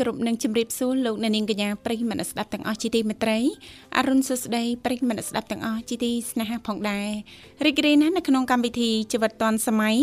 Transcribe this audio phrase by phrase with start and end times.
[0.00, 3.38] គ្រប់នឹងជម្រាបសួរលោកអ្នកនាងកញ្ញាប្រិយមិត្តស្ដាប់ទាំងអស់ជាទីមេត្រី
[3.96, 7.08] អរុនសុស្ដីប្រិយមិត្តស្ដាប់ទាំងអស់ជាទីស្នេហាផងដែរ
[7.66, 9.96] រីករាយណាស់នៅក្នុងកម្មវិធីជីវិតឌွန်សម័យ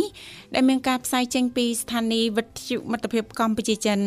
[0.54, 4.00] ដែលមានការផ្សាយចេញពីស្ថានីយ៍វិទ្យុមិត្តភាពកម្ពុជាចិន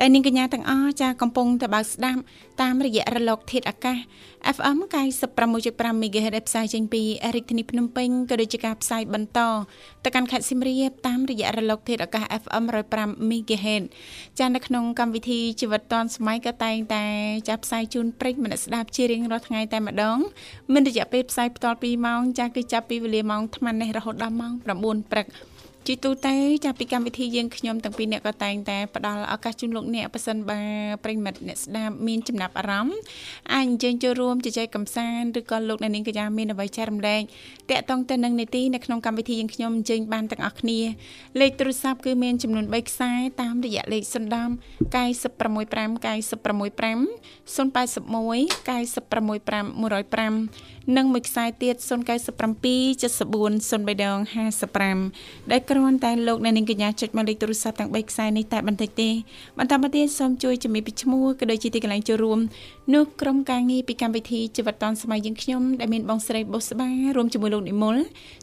[0.00, 2.20] ដែលនាងកញ្ញាទាំងអស់ចាកំពុងតបស្ដាប់
[2.62, 3.98] តាមរយៈរលកធាតុអាកាស
[4.56, 4.78] FM
[5.40, 7.02] 96.5 MHz ដែលផ្សាយចេញពី
[7.34, 9.40] រាជធានីភ្នំពេញក៏ដូចជាការផ្សាយបន្ត
[10.04, 12.64] ទៅកាន់ខេត្តសៀមរាបតាមរយៈរលកធាតុអាកាស FM
[12.98, 13.84] 105 MHz
[14.38, 17.04] ចានៅក្នុងកម្មវិធីជីវិតឌွန်សម័យក៏តែងតែ
[17.48, 20.18] ចាប់ផ្សាយជូនប្រិយមិត្តស្ដាប់ជារៀងរាល់ថ្ងៃតែម្ដង
[20.72, 24.52] មានរយៈពេលផ្សាយបន្ត2ម៉ោងចាគឺចាប់ពីវេលាម៉ោង8:00នេះរហូតដល់ម៉ោង
[24.82, 25.26] 9:00ព្រឹក
[25.88, 30.60] ជីទូទៅចាប់ពីកម្មវិធីយើងខ្ញុំទាំងពីរអ្នកក៏តែងតែផ្ដល់ឱកាសជូនលោកអ្នកប៉ះសិនបា
[31.04, 32.96] ប្រិមិត្តអ្នកស្ដាប់មានចំណាប់អារម្មណ៍
[33.54, 37.22] អាចអញ្ជើញចូលរួមជជែកកម្សាន្តឬក៏លោកអ្នកនាងកញ្ញាមានអ្វីចែករំលែក
[37.70, 40.78] តាក់ទងទៅនឹងនីតិនៅក្នុងកម្មវិធីយើងខ្ញុំអញ្ជើញបានទាំងអស់គ្នា
[41.40, 43.12] លេខទូរស័ព្ទគឺមានចំនួន3ខ្សែ
[43.42, 44.14] តាមរយៈលេខ010
[44.94, 45.34] 965
[46.04, 47.06] 965
[47.54, 47.94] 081
[48.68, 51.88] 965 105 និងមួយខ្សែទៀត097
[53.02, 54.18] 74 03ដង
[54.84, 59.10] 55ដែលគ្រាន់តែលោកអ្នកនាងកញ្ញាចុចមកលេខទូរស័ព្ទទាំង3ខ្សែនេះតែបន្តិចទេ
[59.58, 62.38] បន្តមកទៀតសូមជួយជំរាបពីឈ្មោះក៏ដូចជាទីកន្លែងចូលរួម
[62.94, 67.96] នោះក្រុមការងារពីកម្មវិធីជីវិតឌុនសម័យយើងខ្ញុំដែលមានបងស្រីបុស្បារួមជាមួយលោកនិមល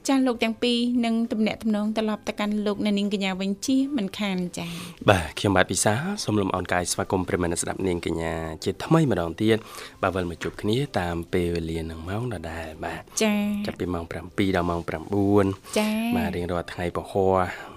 [0.08, 4.72] ចាស់លោកទាំងពីរនឹងទំនាក់ទំនងត្រឡប់ទៅកាន់លោកអ្នកនាងកញ្ញាវិញជាមិនខានចា៎
[5.09, 9.57] បាទខ្ញុំបាទពិសាសូមលំអរកាយស្វាគមន៍ប្រិមត្តស្ដាប់នាងកញ្ញាជាថ្មីម្ដងទៀត
[10.01, 14.81] បាទវិលមកជួបគ្នាតាមពេលវេលានឹងម៉ោងដដែលបាទចា៎ចាប់ពីម៉ោង7ដល់ម៉ោង
[15.30, 17.25] 9ចា៎បាទរៀងរាល់ថ្ងៃពហុ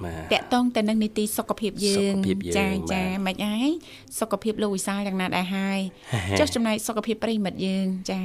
[0.05, 2.15] បាទតកតងទៅនឹងនីតិសុខភាពយើង
[2.59, 3.57] ចាចាមិនអី
[4.21, 5.81] សុខភាពលោកវិសាលយ៉ាងណាដែរហើយ
[6.39, 8.23] ចុះចំណែកសុខភាពប្រិមិត្តយើងចា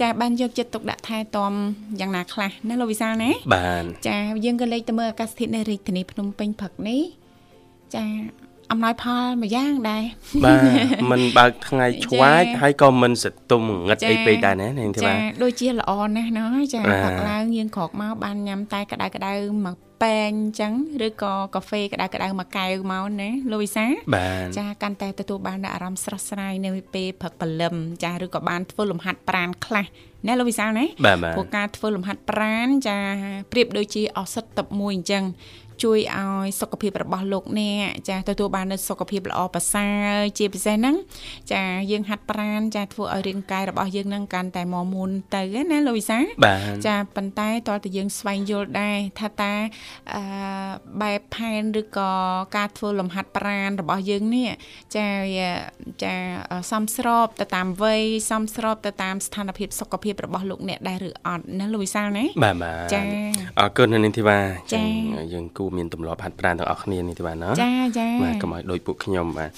[0.00, 1.52] ចាបានយកចិត្តទុកដាក់ថែទាំ
[2.00, 7.02] យ៉ាងណាខ្លះណាលោកវិសាលណាបានចាយើងក៏លេខទៅមើលអាកាសធាតុនៅរាជធានីភ្នំពេញព្រឹកនេះ
[7.94, 8.04] ចា
[8.70, 10.02] អំណោយផលមួយយ៉ាងដែរ
[10.44, 10.62] បាទ
[11.10, 19.32] มันបើកថ្ងៃឆ្វាចហើយក៏មិនសតុំងឹតអីពេកដែរណានាងធីបាចាដូចជាល្អណាស់ណាចាផឹកឡើងយើងក្រោកមកបានញ៉ាំតែក្តៅក្តៅ
[19.66, 20.72] មកប៉ែងអញ្ចឹង
[21.06, 23.86] ឬក៏កាហ្វេក្តៅក្តៅមួយកែវមកណាលោកវិសា
[24.58, 27.74] ចាកាន់តែទទួលបានអារម្មណ៍ស្រស់ស្រាយនៅពេលព្រឹកព្រលឹម
[28.04, 29.86] ចាឬក៏បានធ្វើលំហាត់ប្រាណខ្លះ
[30.26, 30.84] ណាលោកវិសាលណា
[31.36, 32.98] ព្រោះការធ្វើលំហាត់ប្រាណចា
[33.52, 35.24] ប្រៀបដូចជាឱសថទឹកមួយអញ្ចឹង
[35.84, 40.96] ជួយឲ្យសុខភាពរបស់លោកអ្នកចាទទួលបាននូវសុខភាពល្អប្រសើរជាពិសេសហ្នឹង
[41.52, 46.18] ចាយើងហាត់ប្រាណចាធ្វើឲ្យរាងកាយរបស់យើងហ្នឹងកាន់តែមាំមួនទៅណាលោកវិសា
[46.86, 49.54] ចាប៉ុន្តែតើតើយើងស្វែងយល់ដែរថាតើ
[50.14, 50.22] អឺ
[51.02, 52.10] បែបផែនឬក៏
[52.56, 54.48] ការធ្វើលំហាត់ប្រាណរបស់យើងនេះ
[54.96, 55.06] ចា
[56.04, 56.14] ចា
[56.70, 63.02] សំស្របទៅតាមវ័យសំស្របទៅតាមស្ថានភាពសុខភាពរបស់លោកអ្នកដែរឬអត់ណាលោកវិសាលណាបាទបាទចា
[63.60, 64.38] អរគុណនាងធីវ៉ា
[64.74, 64.82] ចា
[65.34, 69.50] យើងគូមានទម្លាប់ហាត់ប្រាណទាំងអស់គ្នានេះទេបាទណាចាចាបាទកុំឲ្យដូចពួកខ្ញុំបាទ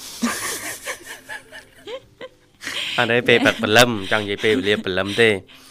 [2.99, 5.31] អត់ទេពេលព្រឹកព្រលឹមចង់និយាយពេលវេលាព្រលឹមទេ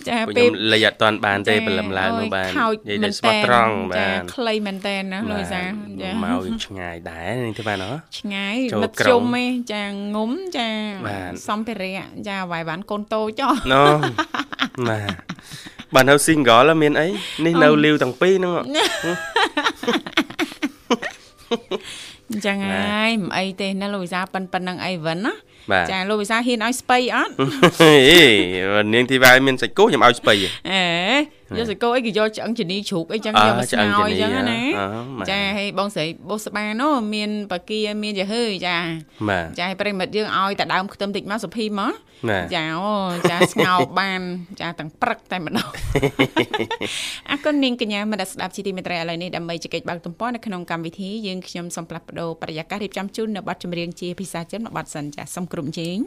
[0.10, 2.50] ចាពេលខ្ញុំលេខអត់ទាន់បានទេព្រលឹមឡើងនោះបាន
[2.90, 5.62] និយាយតែស្មោះត្រង់បាទខ្លីមែនតើណាលោកសា
[6.02, 9.84] ចាមកឆ្ងាយដែរនេះទេបាទណាឆ្ងាយមឹកជុំឯងចា
[10.16, 10.70] ងុំចា
[11.48, 13.84] សំភារៈចាវាយបានកូនតូចចុះណូ
[14.90, 17.08] បាទ បាទនៅ single មានអី
[17.46, 18.54] នេះនៅលីវទាំងពីរហ្នឹង
[22.30, 25.34] អញ្ចឹងហើយមិនអីទេណាលោកវិសាប៉ុនប៉ុណ្ណឹងអីវិនណា
[25.92, 27.34] ចាលោកវិសាហ៊ានឲ្យស្បៃអត់
[27.82, 27.94] អេ
[28.94, 30.34] នាងធីវ៉ាមានសាច់គោខ្ញុំឲ្យស្បៃ
[30.70, 30.84] អេ
[31.58, 34.62] យកសាច់គោអីគេយកឆ្អឹងជនីជ្រូកអីចឹងយកមកស្ងោរអីចឹងណា
[35.30, 38.78] ចាហើយបងស្រីបុស្បានោះមានបាគៀមានយហឺចា
[39.58, 41.94] ចាហើយប្រិមិត្តយើងឲ្យតែដើមខ្ទឹមតិចមកសុភីមក
[42.56, 42.96] ចាអូ
[43.30, 44.22] ចាស្ងោបាន
[44.62, 45.70] ចាទាំងព្រឹកតែម្ដង
[47.30, 55.98] អរគុណនាងកញ្ញាមនស្ដាប់ជីទីមេត្រីឥឡូវនេះដើម្បីជែកបើកទំព័រនៅក្នុងកម្មវិធីយើងខ្ញុំសូមផ្លាស់ប្ដូរប្រយាកររៀបចំជូននៅប័ណ្ណចម្រៀងជាភាសាចិនមួយប័ណ្ណសិនចាសូមគ្រប់ជេង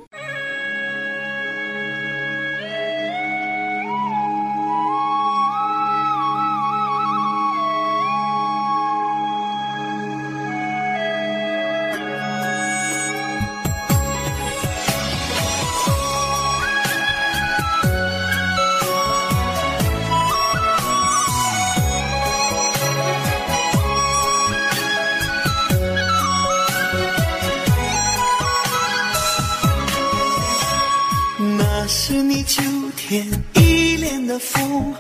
[32.23, 32.63] 你秋
[32.97, 34.95] 天依恋的风，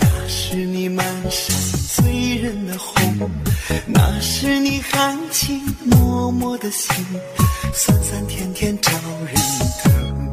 [0.00, 1.56] 那是你满山
[1.94, 3.30] 醉人的红，
[3.86, 5.96] 那是你含情脉
[6.32, 6.94] 脉的心，
[7.74, 8.92] 酸酸甜甜招
[9.26, 9.34] 人
[9.82, 10.32] 疼。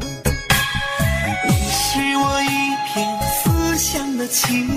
[1.48, 2.48] 你是我一
[2.94, 4.68] 片思乡的情，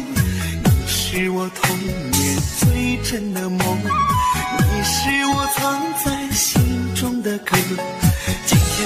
[0.64, 7.56] 你是我童年最真的梦，你是我藏在心中的歌。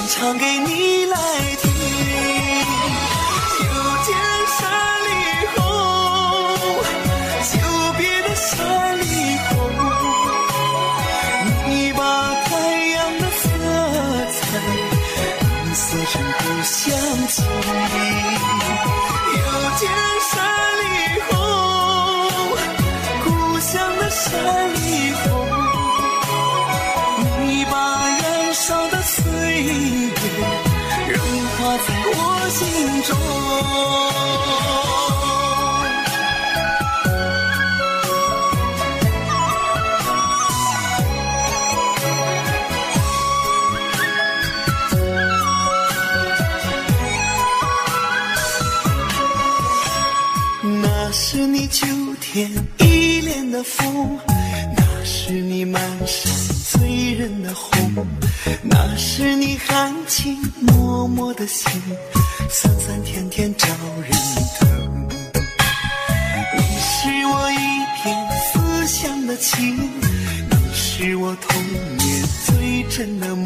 [0.07, 3.14] 唱给你来听。
[52.37, 54.19] 一脸的风，
[54.75, 56.29] 那是你满山
[56.69, 58.05] 醉人的红，
[58.61, 60.73] 那是你含情脉
[61.07, 61.71] 脉的心，
[62.49, 63.69] 酸酸甜甜招
[64.01, 64.11] 人
[64.59, 65.07] 疼。
[66.57, 67.55] 你是我一
[68.03, 69.89] 片思乡的情，
[70.49, 71.63] 你是我童
[71.97, 73.45] 年最真的梦。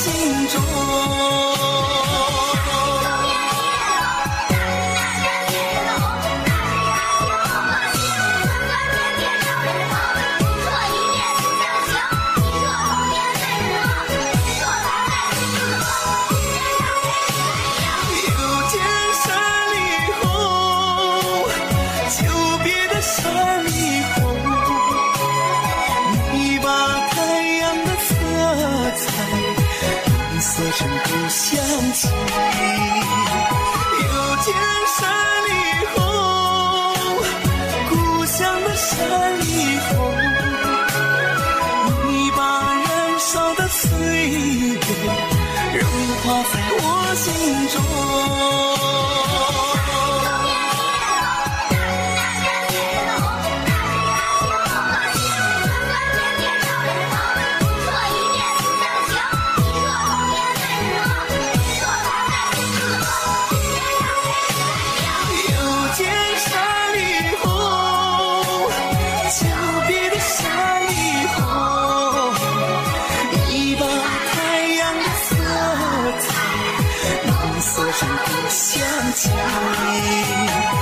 [0.00, 1.49] 心中。
[77.90, 78.08] 我真
[78.48, 78.80] 想
[79.14, 80.79] 家。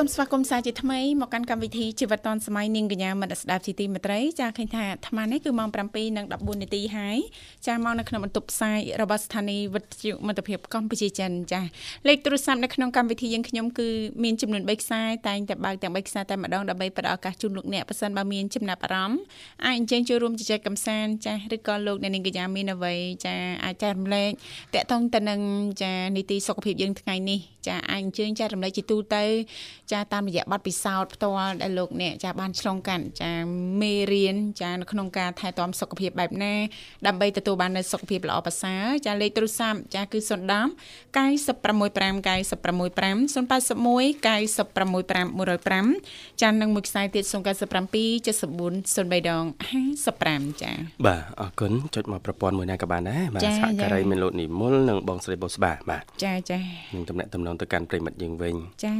[0.00, 7.18] សសូមស្វាគមន៍សាជាថ្មីមកកាន់កម្មវិធីជីវិតឌွန်សម័យនាងកញ្ញាមិត្តស្ដាប់ជីទីមេត្រីចាឃើញថាអាត្មានេះគឺម៉ោង7:14នាទីហើយ
[7.66, 11.62] ចាមកនៅក្នុងបន្ទប់ផ្សាយរបស់ស្ថានីយ៍វិទ្យុមិត្តភាពកម្ពុជាចិនចា
[12.08, 13.88] លេខទូរស័ព្ទនៅក្នុងកម្មវិធីយើងខ្ញុំគឺ
[14.24, 19.20] មានចំនួន3ខ្សែតែងតែបើកទាំង3ខ្សែតែម្ដងដើម្បីផ្ដល់ឱកាសជូនលោកអ្នកប៉ះសិនបើមានចំណាប់អារម្មណ៍
[19.66, 24.30] អាចអញ្ជើញចូលរួមជជែកកម្សាន្តចាឬក៏លោកអ្នកនាងកញ្ញាមានអ្វីចាអាចចែករំលែក
[24.74, 25.40] តកតងទៅនឹង
[25.82, 29.24] ចានីតិសុខភាពយើងថ្ងៃនេះចាអាចអញ្ជើញចែករំលែកជាទូទៅ
[29.92, 33.32] ចាតាមរយៈបទពិសោធន៍ផ្ទាល់ដែលលោកអ្នកចាបានឆ្លងកាត់ចា
[33.80, 36.54] មេរៀនចានៅក្នុងការថែទាំសុខភាពបែបណា
[37.06, 40.30] ដើម្បីទទួលបាននូវសុខភាពល្អប្រសើរចាលេខទូរស័ព្ទចាគឺ010
[41.16, 41.90] 965
[42.26, 43.40] 965 081
[44.26, 45.30] 965
[45.80, 49.44] 105ចានិងមួយខ្សែទៀត097 74 03ដង
[50.02, 50.72] 55ចា
[51.06, 56.60] បាទអរគុណចុចមកប្រព័ន្ធមួយណាក៏បានដែរបាទចាសហការីចាមានលោកនិមលនិងបងស្រីបុស្បាបាទចាចា
[56.94, 58.54] នឹងតំណែងតំណងទៅកាន់ប្រិមិត្តយើងវិញ
[58.84, 58.96] ចា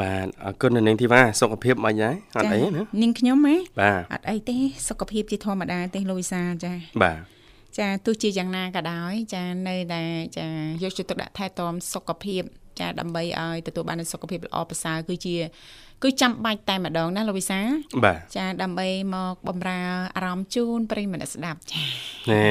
[0.00, 0.09] បាទ
[0.44, 4.56] អរគុណនៅនាងធីវ៉ាសុខភាពមិនដែរអត់អីណានាងខ្ញុំហ៎បាទអត់អីទេ
[4.88, 7.18] សុខភាពជាធម្មតាទេលោកវិសាលចាបាទ
[7.78, 10.02] ចាទោះជាយ៉ាងណាក៏ដោយ ចានៅតែ
[10.38, 10.46] ចា
[10.82, 12.42] យកចិត្តទុកដាក់ថែទាំសុខភាព
[12.80, 15.34] ចាដើម្បីឲ្យទទួលបាននូវសុខភាពល្អប្រសើរគឺជា
[16.02, 17.60] គឺចាំបាច់តែម្ដងណាលោកវិសា
[18.04, 19.80] បាទចាដើម្បីមកបំរើ
[20.16, 21.82] អារម្មណ៍ជូនប្រិយមិត្តស្ដាប់ចា
[22.30, 22.44] ណែ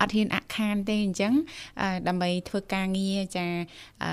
[0.00, 1.32] អត់ហ៊ានអាក់ខានទេអញ្ចឹង
[1.80, 3.46] អឺដើម្បីធ្វើការងារចា
[4.04, 4.12] អឺ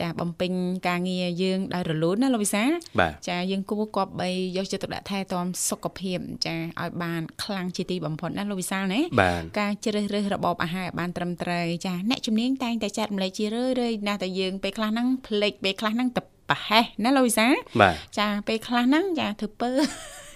[0.00, 0.52] ចាបំពេញ
[0.88, 2.62] ការងារយើងដោយរលូនណាលោកវិសា
[3.00, 17.46] បាទចាយើងគួរគប្បីយកចិត្តទុកដាក់ថែទាំសុខភាពចាឲ្យបានខ្លាំងជាទីបំផុតណាលោកវិសាលណាបាទការជ្រើសរើសរបបអាហារឲ្យបានត្រឹមត្រូវចាអ្នកជំនាញតែងតែចាត់រំលែកជារឿយៗណាស់តែយើងពេលខ្លះហ្នឹងភ្លេចពេលខ្លះហ្នឹងទៅ ប្រហែសណាលោកវិសា
[17.80, 19.70] បាទចាពេលខ្លះហ្នឹងចាធ្វើពើ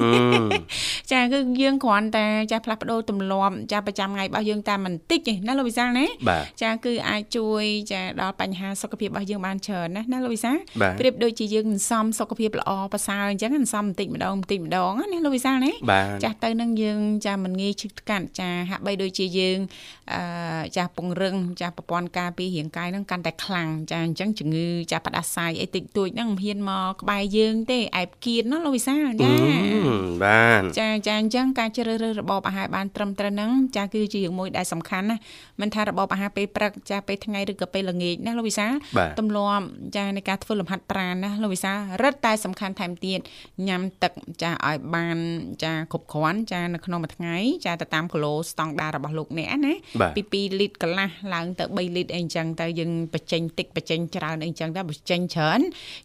[0.00, 0.50] ហឹម
[1.12, 19.58] ចាគឺយើងគ្រាន់តែចាផ្លាស់ប្ដូរទម្លាប់ចាប្រចាំថ្ងៃរបស់យើងតាមបន្តិចទេណាលោកវិសាលណាបាទចាគឺអាចជួយចាដល់បញ្ហាសុខភាពរបស់យើងបានច្រើនណាស់ណាលោកវិសាលបាទប្រៀបដូចជាយើងសន្សំសុខភាពល្អប្រសើរអញ្ចឹងសន្សំបន្តិចម្ដងបន្តិចម្ដងណាលោកវិសាលណាបាទចាស់ទៅនឹងយើងចាមិនងាយឈឺថ្កាត់ចាហាក់បីដូចជាយើង
[20.12, 20.20] អឺ
[20.76, 35.16] ចាពង្រឹងចាប្រព័ន្ធការពាររាងកាយហ្នឹងកាន់តែខ្លាំងចាអញ្ចឹងជំងឺចាផ្ដាសាយអីតិចតួចហ្នឹងមិនហ៊ានមកក្បែរយើងទេអែបគៀនណាលោកវិសាលហឹចាមបាទចាចាអញ្ចឹងការជ្រើសរើសរបបអាហារបានត្រឹមត្រូវហ្នឹងចាគឺជារឿងមួយដែលសំខាន់ណា
[35.60, 39.64] មិនថារបបអាហារពេលព្រឹកចាពេលថ្ងៃឬក៏ពេលល្ងាចណាលោកវិសាលបាទទម្លាប់
[39.96, 43.20] ចានៃការធ្វើលំហាត់ប្រាណណាលោកវិសាលរឹតតែសំខាន់ថែមទៀត
[43.68, 45.16] ញ៉ាំទឹកចាឲ្យបាន
[45.64, 47.36] ចាគ្រប់គ្រាន់ចានៅក្នុងមួយថ្ងៃ
[47.66, 55.60] ចាទៅតាមគីឡូស្តង់ដាររបស់លោកអ្នកណាបាទពី2លីត្រកន្លះឡើងទៅ3លីត្រអីអញ្ចឹងទៅយើងបញ្ចេញតិចបញ្ចេញច្រើនអីអញ្ចឹងទៅបញ្ចេញច្រើន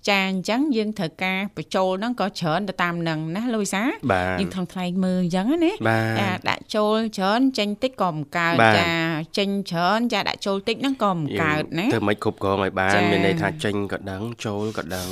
[0.10, 8.92] ចាអញ្ចឹងយើងត្រូវការបញ្ចូលហ្នឹងក៏ច្រើនទៅតាមហ្នឹងណាលោកវិសាលបាទយើងថងថ្លែងមើលអញ្ចឹងណាបាទចាដាក់ចូលច្រើនចេញតិចក៏មិនកើតបាទចា
[9.38, 15.08] ចេញច្រើនចាដាក់ចូលតិចហ្នឹងក៏មិនកើតណាធ្វើមិនគ្រប់គ្រងឲ្យបានចា៎មានន័យថាចេញក៏ដឹងចូលក៏ដឹង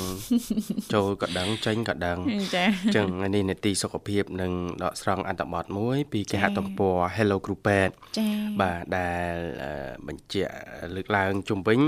[0.94, 2.18] ចូលក៏ដឹងចេញក៏ដឹង
[2.54, 8.28] ចាអញ្ចឹងថ្ងៃនេះនេតិសុខភាពនឹងដកស្រង់អត្ថបទមួយ ពីគេហទំព័រ Hello Group Pet ចា
[8.60, 9.72] បាទដែលអឺ
[10.06, 10.52] បញ្ជាក់
[10.94, 11.80] លើកឡើងជុំវិញ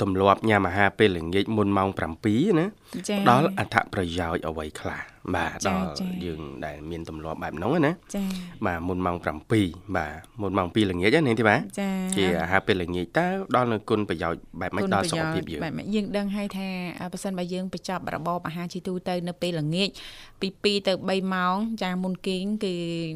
[0.00, 1.88] ទម្លាប់ញ៉ាំអាហារពេលល្ងាចមុនម៉ោង
[2.24, 2.66] 7ណា
[3.08, 5.00] ចាផ្ដល់អត្ថប្រយោជន៍អ្វីខ្លះ
[5.34, 8.22] បាទចាដល់ចាយើងដែលមានទម្លាប់បែបហ្នឹងណាចា
[8.66, 9.26] បាទមុនម៉ោង7
[9.96, 19.88] បាទមុនម៉ោង2ល្ងាចណានាងទេបាទចាជាអាហារពេលល្ងាចតើដល់នៅគុណប្រយោជន៍បែបម៉េចដល់សុខភាពយើងបែបម៉េចយើងដឹងហើយថាអ่าបើសិនបើយើងបញ្ចប់របបអាហារជាទូទៅនៅពេលល្ងាច
[20.40, 22.74] ពី2ទៅ3ម៉ោងចាមុនគេងគឺ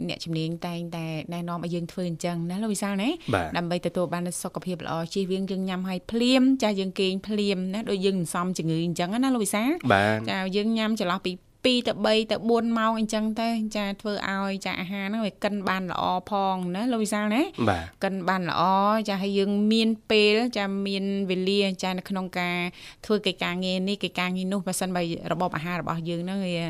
[0.09, 11.33] អ្នកជំនាញតែងតែណែនាំឲ្យយើងធ្វើអញ្ចឹងណាលោកវិសាលណាបាទដើម្បីទទួលបាននូវសុខភាពល្អជៀសវាងយើងញ៉ាំឲ្យភ្លាមចាយើងគេងភ្លាមណាដូចយើងសន្សំជំងឺអញ្ចឹងណាលោកវិសាលបាទចាយើងញ៉ាំចន្លោះពី
[11.65, 18.63] 2ទៅ3ទៅ4ម៉ោងអីចឹងទៅចាធ្វើឲ្យចាអាហារហ្នឹងវាកិនបានល្អផងណាលោកវិសាលណាបាទកិនបានល្អ
[19.09, 22.59] ចាឲ្យយើងមានពេលចាមានវេលាចានៅក្នុងការ
[23.07, 25.03] ធ្វើកិច្ចការងារនេះកិច្ចការងារនោះបើសិនបើ
[25.33, 26.65] របបអាហាររបស់យើងហ្នឹងវា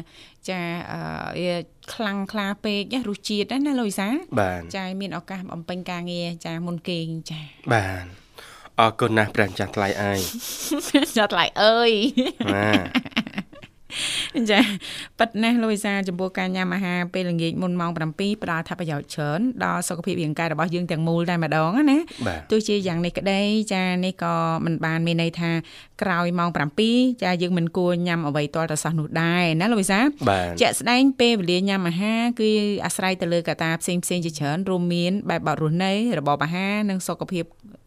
[0.48, 0.60] ចា
[0.92, 1.00] អឺ
[1.40, 1.54] វា
[1.94, 7.40] ខ្លាំងខ្លាពេកណារសជាតិណាណាលោកវិសាលបាទចាមានឱកាសបំពេញការងារចាមុនគេងចា
[7.72, 8.06] បាទ
[8.80, 10.20] អរគុណណាស់ព្រះម្ចាស់ថ្លៃអើយ
[11.16, 11.90] ចាត់ថ្លៃអើយ
[12.54, 13.13] បាទ
[14.50, 14.60] ចា
[15.18, 23.40] ប៉ិតណាស់លូវីសាចំពោះការញ៉ាំអាហារពេលល្ងាចមុនម៉ោង7ផ្ដល់អត្ថប្រយោជន៍ច្រើនដល់សុខភាពរាងកាយរបស់យើងទាំងមូលតែម្ដងណាបាទទោះជាយ៉ាងនេះក្តី
[23.74, 24.34] ចានេះក៏
[24.64, 25.50] មិនបានមានន័យថា
[26.02, 26.50] ក្រោយម៉ោង
[26.86, 32.50] 7ចាយើងមិនគួរញ៉ាំអ្វីទាល់តែសោះនោះដែរណាលូវីសាបាទជាក់ស្ដែងពេលវេលាញ៉ាំអាហារគឺ
[32.84, 37.44] អាស្រ័យទៅលើកត្តាផ្សេងផ្សេងៗជាច្រើនរួមមានបែបបទរស់នៅរបបអាហារនិងសុខភាព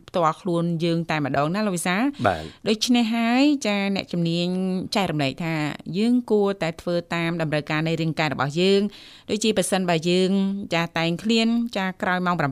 [0.08, 4.48] ផ្ទាល់ខ្លួនយើងតែម្ដងណាលោកវិសាលបាទដូច្នេះហើយចាអ្នកជំនាញ
[4.96, 5.56] ចែករំលែកថា
[5.98, 8.82] យើងគួរតែធ្វើតាមតម្រូវការនៃរាងកាយរបស់យើង
[9.30, 10.30] ដូចជាប៉ះសិនបើយើង
[10.76, 11.48] ចាតែងឃ្លាន
[11.78, 12.44] ចាក្រោយម៉ោង7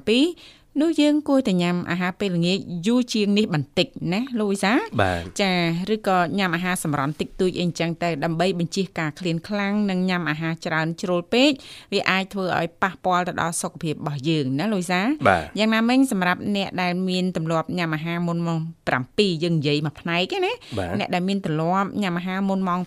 [0.82, 5.54] នោះយើងគួរតែញ៉ាំអាហារពេលល្ងាចយូរជាងនេះបន្តិចណាលោកវិសាលបាទចា
[5.94, 11.52] ឬក៏ញ៉ាំអាហារសម្រន់តិចតួចអីអញ្ចឹងទៅដើម្បីបញ្ជៀសការឃ្លានខ្លាំងនិងញ៉ាំអាហារច្រើនជ្រុលពេក
[11.94, 18.60] វាអាចធ្វើឲ្យប៉ះពាល់ទៅដល់សុខភាពរបស់យើងណាលូយសាបាទយ៉ាងណាមិញសម្រាប់អ្នកដែលមានទម្លាប់ញ៉ាំអាហារមុនម៉ោង
[19.02, 22.80] 7យើងនិយាយមួយផ្នែកឯណាបាទអ្នកដែលមានទម្លាប់ញ៉ាំអាហារមុនម៉ោង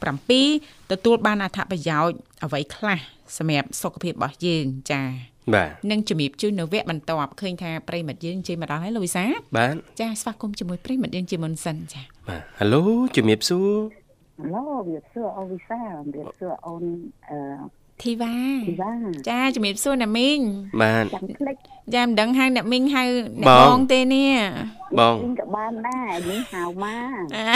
[0.42, 2.98] 7ទទួលបានអត្ថប្រយោជន៍អ្វីខ្លះ
[3.36, 5.37] សម្រាប់សុខភាពរបស់យើងចាបាទ
[5.90, 9.24] នឹងជំរាបជូននៅវគ្គបន្ទាប់ឃើញថាប្រិមិត្តយើងជិះមកដល់ហើយលូយសា
[9.56, 12.82] បាទចាស្វាគមន៍ជាមួយប្រិមិត្តយើងជាមុនសិនចាបាទហៅឡូ
[13.16, 13.70] ជំរាបសួរ
[14.54, 15.80] ឡូវាសួរអូវិសា
[16.14, 16.84] វាសួរអូន
[17.28, 17.38] អឺ
[18.02, 18.34] ធីវ៉ា
[18.68, 18.92] ធីវ៉ា
[19.28, 20.40] ចាជំរាបសួរអ្នកមីង
[20.82, 21.56] បាទចាំភ្លេច
[21.94, 23.02] ចាមិនដឹងហៅអ្នកមីងហៅ
[23.40, 24.34] អ្នកបងបងទេនេះ
[24.98, 27.46] បងវិញក៏បានដែរនេះហៅមកអា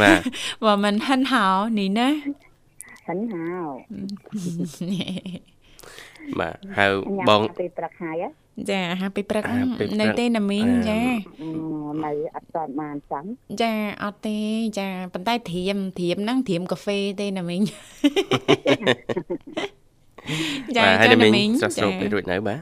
[0.00, 0.20] បាទ
[0.64, 1.46] បើមិនហិនហៅ
[1.78, 2.08] នេះណា
[3.08, 3.46] សិនហៅ
[6.40, 6.86] បាទហៅ
[7.18, 8.28] ញ៉ាំបងពេលព្រឹកហើយហ៎
[8.70, 11.00] ចាអាហារពេលព្រឹកអាហារពេលព្រឹកនៅទេណាមីងអឺចា
[11.40, 13.24] អឺនៅអត់ទាន់បានចាំ
[13.62, 14.36] ចាអត់ទេ
[14.78, 17.60] ចាប៉ុន្តែត្រៀមត្រៀមហ្នឹងត្រៀមកាហ្វេទេណាមីង
[20.76, 22.60] ចាបាទហើយចាតែណាមីមីងងស្រស់ស្រូបទៅរួចនៅបាទ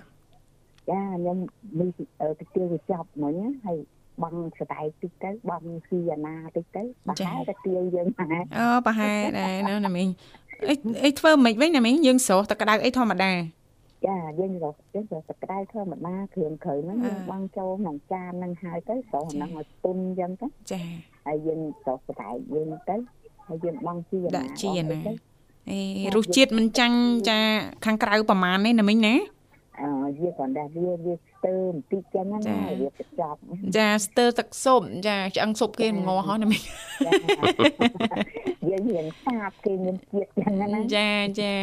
[0.91, 1.37] ចាខ្ញុំ
[1.79, 1.89] មាន
[2.21, 3.79] អឺទៅទៀវវាចាប់មកណាហើយ
[4.23, 10.09] បងស្ដាយតិចទៅបងស៊ីអាណាតិចទៅប្រហែលទៅទៀវយើងដែរអូប្រហែលដែរណាណាមីង
[10.69, 13.33] អីអីធ្វើមិនវិញណាមីងយើងស្រស់តែក្តៅអីធម្មតា
[14.07, 20.83] ចាយើងរកយើងរកសក្តាយធម្មតាគ្រឿងក្រៅហ្នឹងយើងអឺបងចូលក្នុងចានហ្នឹងហើយទៅស្រោះហ្នឹងឲ្យទុនអញ្ចឹងទៅចា
[21.27, 22.97] ហើយយើងស្រោះស្ដាយយើងទៅ
[23.47, 25.13] ហើយយើងបងជាអាណាដាក់ជាអាណាបងទៅ
[25.71, 27.39] អេរសជាតិមិនចាញ់ចា
[27.85, 29.40] ខាងក្រៅប្រហែលទេណាមីងណាអឺ
[30.21, 33.39] វាគ្រាន់តែវាវាស្ទើរបន្តិចចឹងចាណាវាប្រចប់
[33.77, 36.63] ចាស្ទើរទឹកស៊ុបចាឆ្អឹងស៊ុបគេងងហោះណាមីង
[37.07, 37.13] ចា
[38.69, 41.55] យើងរៀងសាបគេមានជាតិចឹងណាចាចា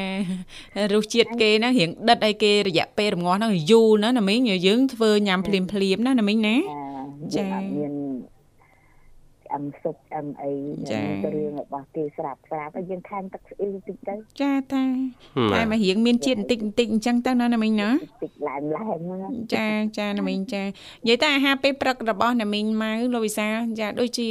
[0.94, 6.88] រសជាតិគេហ្នឹងរៀងដិតឲ្យគេរយៈពេលរងាស់ហ្នឹងយូរណាណាមីងយើងធ្វើញ៉ាំភ្លាមភ្លាមៗណាណាមីងណាចា
[7.36, 7.97] ចាយើងអត់មាន
[9.54, 10.54] អឹមសុបអឹមអី
[10.90, 14.84] ចាគ្រឿងរបស់គេស្រាប់ស្រាប់ហើយយើងថែមទឹកស្អ៊ីវតិចទៅចាតា
[15.54, 17.90] បាតែទមករៀងមានជាតិបន្តិចបន្តិចអញ្ចឹងទៅណាណាមីងណា
[18.24, 23.48] តិចឡែមឡែមហ្នឹងចាចាណាមីងចានិយាយតែអាហារពេលព្រឹករបស់ណាមីងម៉ៅលោកវិសា
[23.80, 24.28] ចាដូចជា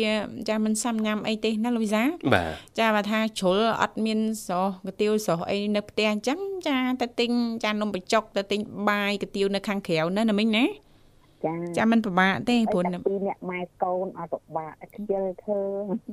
[0.49, 2.03] ចាមិនសមញ៉ាំអីទេណាលោកវិសា
[2.35, 7.31] បាទចាបើថាជ្រុលអត់មានស្រស់កាទៀវស្រស់អីនៅផ្ទះអញ្ចឹងចាទៅទិញ
[7.65, 10.65] ចានំបញ្ចុកទៅទិញបាយកាទៀវនៅខាងក្រៅណាណាមីងណា
[11.47, 15.63] ចាចាមិនពិបាកទេព្រោះតែពីរអ្នកម៉ែកូនអត់ពិបាកខ្ជិលធ្វើ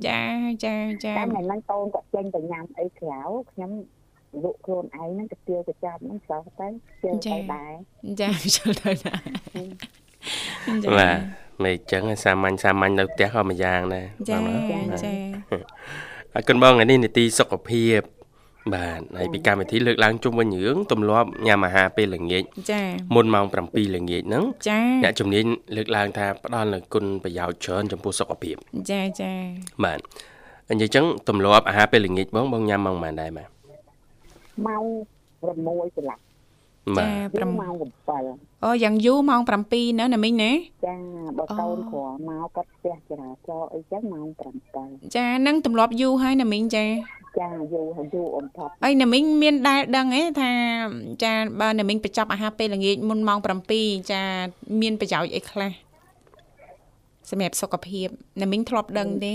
[0.08, 0.22] ចា
[0.64, 3.20] ចាចាតែមិនហ្នឹងកូនក៏ចេញទៅញ៉ាំអីក្រៅ
[3.52, 3.70] ខ្ញុំ
[4.44, 6.68] លក់ខ្លួនឯងហ្នឹងទៅទៀវទៅចាប់ហ្នឹងស្រស់ទៅ
[7.02, 7.72] ជិលទៅដែរ
[8.20, 9.14] ចាជិលទៅណា
[10.84, 11.18] ចាបាទ
[11.62, 15.12] មិនអញ្ចឹងសាមញ្ញសាមញ្ញនៅផ្ទះក៏មួយយ៉ាងដែរចាបងណាចា
[16.34, 18.00] អរគុណបងថ្ងៃនេះនីតិសុខភាព
[18.72, 22.82] បាទហើយពីកម្មវិធីលើកឡើងជុំវិញរឿងទម្លាប់ញ៉ាំអាហារពេលល្ងាចចា
[23.14, 25.44] មុនម៉ោង7ល្ងាចហ្នឹងចាអ្នកជំនាញ
[25.76, 28.56] លើកឡើងថាផ្ដល់នូវគុណប្រយោជន៍ច្រើនចំពោះសុខភាព
[28.90, 29.32] ចាចា
[29.84, 29.98] បាទ
[30.70, 33.48] អញ្ចឹងទម្លាប់អាហារពេលល្ងាចបងបងញ៉ាំម៉ោងប៉ុន្មានដែរបាទ
[34.66, 34.84] ម៉ោង
[35.44, 36.33] 6កន្លះបា
[36.98, 37.72] ចាទពី5ម៉ោង
[38.18, 40.52] 7អូយ៉ាងយូរម៉ោង7ណាណាមីងណា
[40.86, 40.96] ចា
[41.38, 44.26] បើអូកូនគ្រាន់មកគាត់ផ្ទះចរាចរណ៍អីចឹងម៉ោង
[44.72, 46.84] 7ចានឹងទម្លាប់យូរហើយណាមីងចា
[47.40, 50.52] ចាយូរហើយយូរអមផុតហើយណាមីងមានដែលដឹងទេថា
[51.24, 53.38] ចាបើណាមីងបញ្ចប់អាហារពេលល្ងាចមុនម៉ោង
[53.74, 54.22] 7ចា
[54.80, 55.72] មានប្រយោជន៍អីខ្លះ
[57.30, 58.08] សម្រាប់សុខភាព
[58.42, 59.34] ណាមីងធ្លាប់ដឹងទេ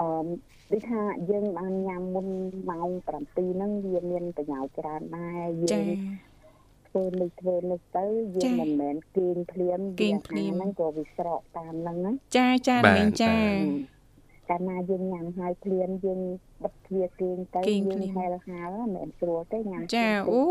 [0.00, 0.08] អឺ
[0.72, 2.26] ដូចថាយើងបានញ៉ាំមុន
[2.70, 5.84] ម៉ោង7ហ្នឹងវាមានប្រយោជន៍ច្រើនដែរយើចាង
[6.90, 14.00] ធ្វើនេះធ្វើនេះទៅយើចាងមិនមែនគេងភ្លាមគេងភ្លាមវាអាហារហ្នឹងក៏វាស្រកតាមហ្នឹងណាចាចាបាទណាមីងចាបាទ
[14.50, 16.20] កាលណាយើងញ៉ាំហើយភ្លាមយើង
[16.62, 20.42] បិទទ្វារគេងទៅគេងយើងភ្លាមហែលហាលមិនមែនស្រួលទេញ៉ាំចាភ្លាមអូ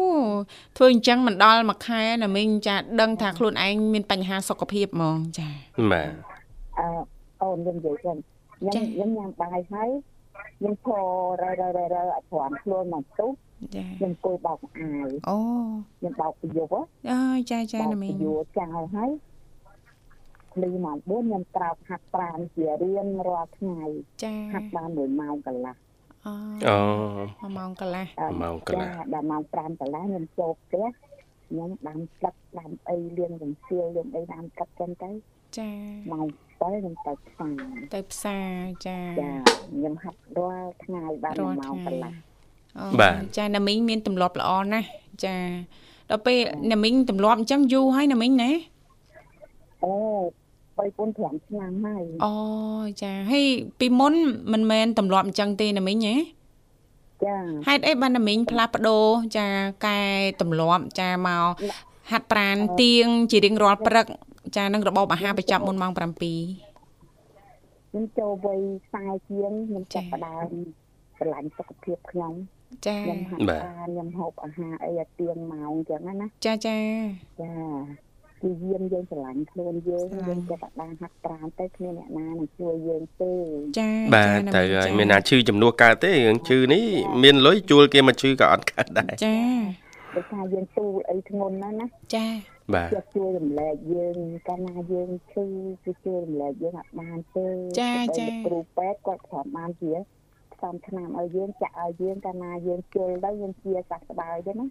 [0.77, 5.49] ធ្វើអញ្ចឹងមិនដល់មួយខែណាមីងចាដឹងថាខ្លួនឯងមានបញ្ហាសុខភាពហ្មងចា
[5.91, 6.11] បាទ
[6.79, 6.87] អឺ
[7.41, 8.17] អូនខ្ញុំនិយាយចឹង
[8.57, 9.89] ខ្ញុំចាខ្ញុំញ៉ាំបាយហើយ
[10.57, 11.03] ខ្ញុំឈរ
[11.41, 13.31] រើរើរើរើអត់ព្រមខ្លួនមកទុះ
[13.75, 15.37] ចាខ្ញុំអង្គុយបោកអាវអូ
[15.97, 19.11] ខ្ញុំបោកពីយប់ហ៎អើយចាចាបោកណាមីពីងយប់ចោលហើយ
[20.53, 23.81] ភ្លឺម៉ោង4ខ្ញុំក្រោកហាត់ប្រាណជារៀងរាល់ថ្ងៃ
[24.23, 25.75] ចាហាត់បាន1ម៉ោងកន្លះ
[26.25, 26.33] អូ
[26.67, 30.85] អូ1ម៉ោងកន្លះអឺម៉ោងកន្លះចាដល់ម៉ោង5កន្លះខ្ញុំចូលផ្ទះ
[31.47, 35.11] ខ្ញុំដាំស្លឹកដាំអីលៀងរំសៀលលៀងអីដាំស្លឹកចឹងទៅ
[35.57, 35.69] ចា
[36.11, 36.25] ម៉ោង
[36.59, 37.55] 7ខ្ញុំទៅផ្សារ
[37.93, 38.51] ទៅផ្សារ
[38.87, 39.31] ចាចា
[39.69, 42.28] ខ្ញុំហាត់រាល់ថ្ងៃបានរាល់1ម៉ោងថ្ងៃកន្លះអូ
[42.99, 44.87] បាទចាណាមីងមានទម្លាប់ល្អណាស់
[45.23, 45.35] ចា
[46.09, 46.37] ដល់ពេល
[46.71, 48.51] ណាមីងទម្លាប់អញ្ចឹងយូរហើយណាមីងណា
[49.83, 49.93] អូ
[50.77, 52.33] 3 4 5ឆ្នាំហើយអូ
[53.01, 53.45] ចាហើយ
[53.79, 54.13] ពីមុន
[54.53, 56.15] មិនមែនទម្លាប់អញ្ចឹងទេណាមីងណា
[57.25, 57.35] ចា
[57.67, 59.05] ហេតុអីបានណាមីងផ្លាស់ប្ដូរ
[59.37, 59.47] ចា
[59.85, 59.99] កែ
[60.41, 61.45] ទម្លាប់ចាមក
[62.11, 64.05] ហាត់ប្រាណទៀងជារៀងរាល់ព្រឹក
[64.55, 68.59] ចានឹងរបបអាហារបញ្ចប់មុនម៉ោង7ខ្ញុំចូលវ័យ
[68.97, 70.49] 40ជាងខ្ញុំចា៎ចាប់ផ្ដើម
[71.17, 72.33] ស្រឡាញ់សុខភាពខ្ញុំ
[72.87, 76.77] ចាខ្ញុំហាត់បាទប្រាណខ្ញុំហូបអាហារអីឲ្យទៀងម៉ោងអញ្ចឹងណាណាចាចា
[77.41, 77.51] ចា
[78.41, 83.33] គឺយាមយើងស្រឡាញ់ខ្លួនយើងស្រឡាយើញ់ងចាប់ផ្ដើមហាត់ប្រាណទៅគ្មានអ្នកណានឹងជួយយើងទេ
[83.79, 86.85] ចាបាទណាទៅមីងហើយចាមានណាឈឺចំនួនកើតទេរឿងឈឺនេះ
[87.23, 89.37] មានលុយជួលគេមកឈឺក៏អត់កើតដែរចា
[90.15, 92.27] ដោយសារយើងទូលអីធ្ងន់ណាស់ណាចា
[92.73, 95.45] បាទជាជួយរំលែកយើងកាលណាយើងឈឺ
[95.83, 97.47] គឺជួយរំលែកយើងអត់បានទេ
[97.79, 99.93] ចាចាទៅគ្រូពេទ្យគាត់ប្រាប់បានជា
[100.59, 104.65] ផ្សំថ្នាំឲ្យយើងចាក់ឲ្យយើងកាលណាយើងជុលទៅយើងជាសះស្បើយទេណា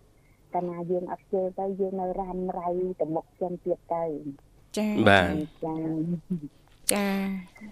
[0.55, 2.69] កាលណាយើងអត់ជុលទៅយើងនៅរ៉ាំរៃ
[3.01, 4.05] ទៅមុខចឹងទៀតទៅ
[4.77, 5.29] ចាបាទ
[5.65, 5.75] ចា
[6.95, 7.07] ចា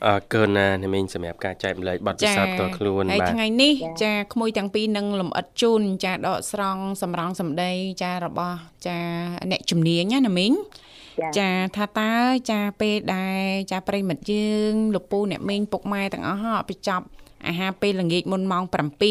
[0.06, 3.74] អរគុណណាអ្នកមីងសម្រាប់ការចែកម្លែកបទពិសោធន៍ផ្ទាល់ខ្លួនហើយបាទថ្ងៃនេះ
[4.04, 8.98] ចាក្មួយទាំងពីរនឹងលំអិតជូនចាដកស្រង់សម្រងសម្ដីចារបស់ចា
[9.50, 10.52] អ្នកជំនាញណាណាមីង
[11.20, 12.12] ចាចាថាតើ
[12.50, 17.06] ចាពេលដែលចាប្រិមិត្តយើងលោកពូអ្នកមីងពុកម៉ែទាំងអស់ហ่ะបញ្ចប់
[17.46, 18.64] អាហារពេលល្ងាចមុនម៉ោង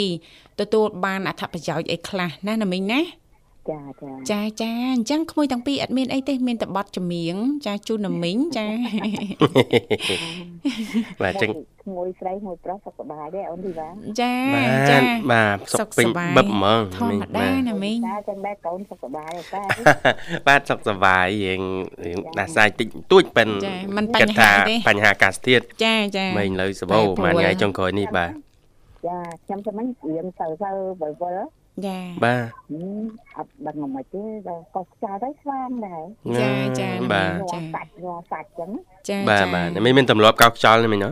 [0.05, 2.99] 7ទទួលបានអត្ថប្រយោជន៍អីខ្លះណាណាមីងណា
[3.71, 8.67] ចាចាចាចាអញ្ចឹងក្មួយទាំងពីរអត់មានអីទេមានតែបတ်ចម្រៀងចាជូនណាមីងចា
[11.23, 11.51] បាទចឹង
[11.84, 13.89] ក្មួយស្រីមួយប្រុសសុខសប្បាយទេអូនធីវ៉ា
[14.21, 15.01] ចាបាចាទ
[15.32, 19.62] បាទសុខពេញបឹបហ្មងធម្មតាណាមីងតាចឹងដែរកូនសុខសប្បាយទេ
[20.47, 21.62] បាទសុខសប្បាយរៀង
[22.06, 28.32] រៀងដាស់សាយតិចតួចប៉ិនចាមិនគិតបញ្ហាទេបញ្ហាអាកាសធាតុចាចាមិញលើសបោតែព្រោះមួយថ្ងៃចុងក្រោយនេះបាទ
[29.08, 30.69] ចាខ្ញុំទៅមិញរៀងទៅទៅ
[31.01, 31.45] វល់វល់
[31.85, 32.45] ចាបាទ
[33.38, 36.03] អត់ដឹងមិនទេដល់កោសខ្យល់ទៅស្វាងដែរ
[36.41, 38.69] ចាចាបាទចាសាច់ងសាច់ចឹង
[39.09, 41.11] ចាបាទចាបាទអ្នកមីងមានទម្លាប់កោសខ្យល់នេះមិញហ៎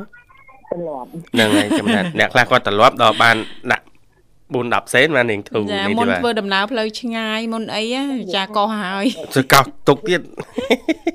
[0.72, 3.36] ទម្លាប់ហ្នឹងហើយចាំថាអ្នកខ្លះគាត់ទម្លាប់ដល់បាន
[3.72, 3.86] ដាក់
[4.52, 8.04] 4 10សេនបានរៀងធូរចានេះមុនទេបាទធ្វើដំណើរផ្លូវឆ្ងាយមុនអីណា
[8.36, 10.22] ចាកោះហើយធ្វើកោសទុកទៀត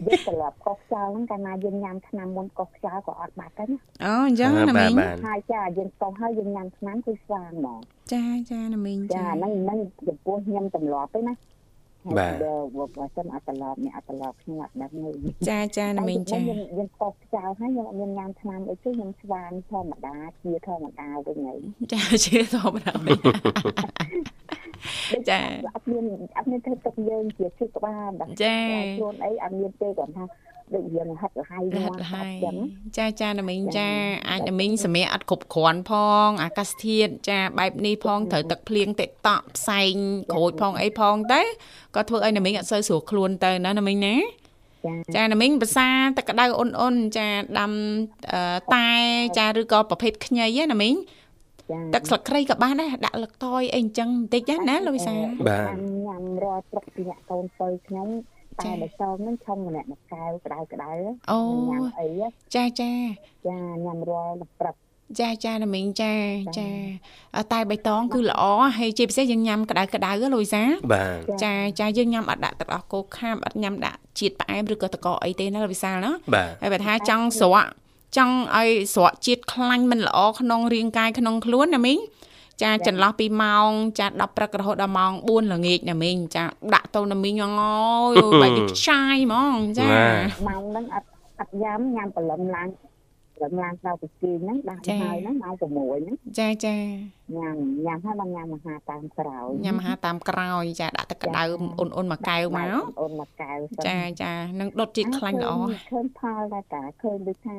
[0.07, 7.79] យើងទម្លាប់កោសខ្យល់ហ្នឹងកាលណាយើងញ៉ាំថ្នាំមុនកោសខ្យល់ក៏អត់បាត់ដែរណាអូអញ្ចឹងណាបាមីទងបាទហើយចាយើងកោសហើយយើងញ៉ាំថ្នាំគឺស្វាងហ្មង
[8.13, 11.35] ចាចាណាមីងចាចាហ្នឹងហ្នឹងចំពោះខ្ញុំទម្លាប់ទេណា
[12.19, 12.35] បាទ
[12.77, 15.11] បើបើសិនអត់ទម្លាប់នេះអត់ទម្លាប់ខ្ញុំអត់ដឹងទេ
[15.49, 21.59] ចាចាណាមីងចាយើងយើងកោសខ្យល់ហើយខ្ញុំអត់មានញ៉ាំថ្នាំអីទេខ្ញុំស្វាងធម្មតាជាធម្មតាវិញហើយ
[21.93, 23.19] ចាជាធម្មតាវិញ
[25.31, 25.41] ចា
[25.75, 26.05] អត់មាន
[26.37, 28.57] អត់មានធ្វើទុកយើងជាឈឺក្បាលដល់ចា
[28.99, 30.25] ខ្លួនអីអត់មានទេគាត់ថា
[30.77, 32.57] ដូចយើងហិតលហើយហាងាត់ប់ហើសាច់យចឹង
[32.99, 33.89] ចាចាណាមីងចាចា
[34.31, 35.93] អាចណាមីងសម្រាប់អត់គ្រប់គ្រាន់ផ
[36.27, 39.95] ង អាកាសធាតុចាបែបនេះផងត្រូវទឹកភ្លៀងតិកតក់ផ្សែង
[40.33, 41.41] ក្រូចផងអីផងទៅ
[41.97, 44.17] ក៏ធ្វើឲ្យណាមីងអត់សូវស្រួលខ្លួនទៅណាណាមីងណា
[44.85, 47.29] ចាចាណាមីងភាសាទឹកក្តៅអ៊ុនអ៊ុនចា
[47.59, 47.73] ដាំ
[48.33, 48.89] អឺតែ
[49.39, 50.95] ចាឬក៏ប្រភេទខ្ញីណាមីង
[51.71, 55.15] ចាទឹកស្លឹកគ្រៃក៏បានដែរដាក់លឹកតយអីអញ្ចឹងបន្តិចណាណាលោកវិសា
[55.49, 60.91] បាទញ៉ាំញ៉ាំរាល់ព្រឹកពីអ្នកកូនពៅខ្ញុំចា តែបើសងហ្នឹងឆុងម្នាក់មួយកែវក្តៅក្តៅ
[61.31, 61.41] អូ
[61.71, 62.09] ញ៉ាំអី
[62.55, 62.91] ចាចា
[63.47, 64.77] ចាញ៉ាំរាល់ព្រឹក
[65.21, 66.15] ចាចាណាមីងចា
[66.59, 66.69] ចាចា
[67.37, 68.43] អ่าតែបៃតងគឺល្អ
[68.79, 77.71] ហើយជាពិសេសយើងញ៉ាំក្តៅក្តៅហ៎លោកវិសាបាទចាចាយើងញ៉ាំអត់ដាក់ទឹកដោះគោខាំអត់ញ៉ាំដាក់ជាតិផ្អែមឬក៏ទឹកកកអីទេណាលោកវិសាលណាបាទហើយបើថាចង់ស្រក់
[78.17, 81.99] ចង់ឲ្យស្រក់ជាតិខ្លាញ់មិនល្អក្នុងរាងកាយក្នុងខ្លួនណាមីង
[82.63, 86.45] ចាចន្លោះពីម៉ោងចា10ព្រឹករហូតដល់ម៉ោង4ល្ងាចណាមីងចា
[86.75, 91.07] ដាក់ទៅណាមីងអងអើយបែបនេះខ្ចាយហ្មងចាបាទម៉ោងហ្នឹងអត់
[91.39, 92.69] អត់ញ៉ាំញ៉ាំព្រលឹមឡើង
[93.37, 96.77] ព្រលឹមឡើងដល់ពីគេហ្នឹងដាក់ហើយហ្នឹងម៉ោង6ហ្នឹងចាចា
[97.37, 101.43] ញ៉ាំញ៉ាំហើយបានញ៉ាំអាហារតាមក្រោយញ៉ាំអាហារតាមក្រោយចាដាក់ទឹកក្តៅ
[101.79, 102.69] អ៊ុនអ៊ុនមួយកែវមក
[103.01, 105.53] អូនមកកែវសិនចាចានឹងដុតជាតិខ្លាញ់ល្អ
[105.91, 107.55] ឃើញផលដែរតាឃើញដូចថា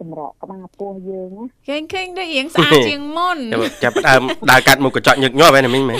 [0.00, 5.98] ចម្រក់ក្បាលពោះយើងណាឃើញឃើញដូចរៀងស្អាតជាងមុនចាប់ចាប់ផ្ដើមដើរកាត់មុខកញ្ចក់ញឹកញាប់ហ្នឹងណាមីងមែន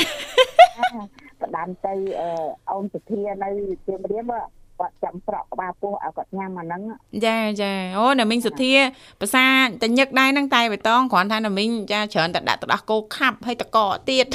[1.43, 2.29] ផ្ដាំទៅអឺ
[2.71, 3.51] អូនសុធានៅ
[3.87, 4.33] ជារៀម
[4.81, 6.81] គាត់ចាំប្រក់ក្បាលពោះឲ្យគាត់ញ៉ាំអាហ្នឹង
[7.27, 8.73] ចាចាអូណាមីងសុធា
[9.21, 9.47] ភាសា
[9.83, 13.79] តញឹកដែរហ្នឹងតែបៃតងគ្រាន់ថាណាមីងចាច្រើនតែដាក់ទឹកដោះគោខាប់ហើយតកក
[14.09, 14.27] ទៀត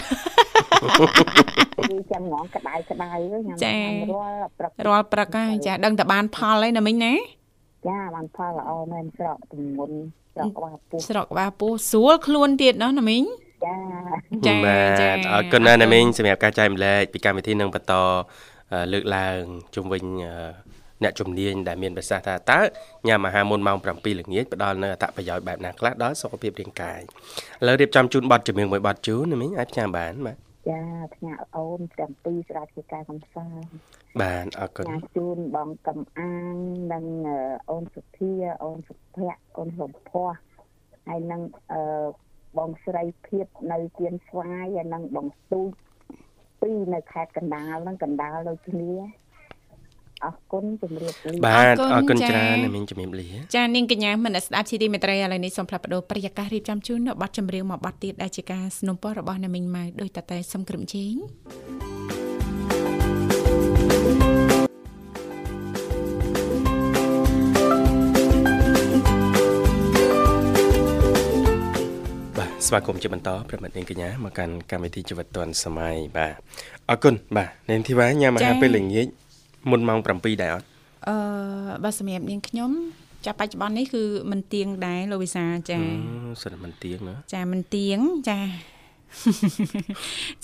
[1.90, 3.10] គឺចាំងងក្តៅក្តៅ
[3.48, 7.14] ញ៉ាំចាញ៉ាំរាល់ព្រឹករាល់ព្រឹកហើយចាដឹងតែបានផលហើយណាមីងណា
[7.88, 9.96] ចាបានផលល្អមែនស្រក់ទម្ងន់
[10.36, 13.24] ស្រក់ក្បាលពោះស្រកក្បាលពោះស្រួលខ្លួនទៀតណោះណាមីង
[13.66, 13.78] ចា
[14.48, 17.94] ចាបាទចាអរគុណណាស់អរគុណណាមីងសម្រាប់ការចែកម្លែកពីកម្មវិធីនឹងបន្ត
[18.72, 19.42] អឺលើកឡើង
[19.76, 20.70] ជុំវិញអឺ
[21.04, 22.60] អ្នកជំនាញដែលមានប្រសាសន៍ថាតើ
[23.08, 27.04] ញ៉ាំអាហារមុនម៉ោង7ល្ងាចផ្ដល់នូវអត្ថប្រយោជន៍បែបណាខ្លះដល់សុខភាពរាងកាយឥ
[27.68, 30.82] ឡូវរៀបចំជូនប័ណ្ណជំនឿមួយប័ណ្ណជូនណាមីងអាចផ្សាយបានបាទ ចា
[31.16, 33.70] ផ្ញើអូនទាំងពីរស្រាប់ជាការកំសាន្ត
[34.22, 36.56] បាទអរគុណផ្ញើជូនបងកំអាង
[36.94, 37.38] និងអឺ
[37.70, 40.34] អូនសុធាអូនសុភ័ក្រអូនលំភ័ស
[41.08, 41.42] ហើយនិង
[41.72, 41.82] អឺ
[42.58, 45.70] បងស្រីភាពនៅទៀនស្វាយហើយនិងបងទូច
[46.62, 48.92] ពីរនៅខេត្តកណ្ដាលហ្នឹងកណ្ដាលដូចគ្នា
[50.25, 61.15] អរគុណជំរាបលា បាទ អ អ រ រ គុ គុ ណ ណ ចា៎ ច្រើនណាមីងជំរាបលា ចានាងកញ្ញាមនស្ដាប់ជីទីមេត្រីឥឡូវនេះសូមផ្លាប់បដោប្រយាកររៀបចំជូននៅប័ណ្ណចម្រៀងមួយប័ណ្ណទៀតដែលជាការสนับสนุนរបស់អ្នកមីងម៉ៅដោយតតែសំក្រឹមជេង
[72.39, 76.35] បាទស្វាគមន៍ជាបន្តប្រិមត្តនាងកញ្ញាមកកាន់កម្មវិធីជីវិតឌွန်សម័យបាទ
[76.91, 79.09] អរគុណបាទនាងធីវ៉ាញ៉ាំអាហារពេលល្ងាច
[79.70, 80.66] មុនម៉ោង7ដែរអត់
[81.08, 81.16] អឺ
[81.84, 82.72] បើសម្រាប់នាងខ្ញុំ
[83.26, 88.40] ចាបច្ចុប្បន្ននេះគឺមិនទៀងដែរលោកវិសាលចាអឺសិនមិនទៀងណាចាមិនទៀងចា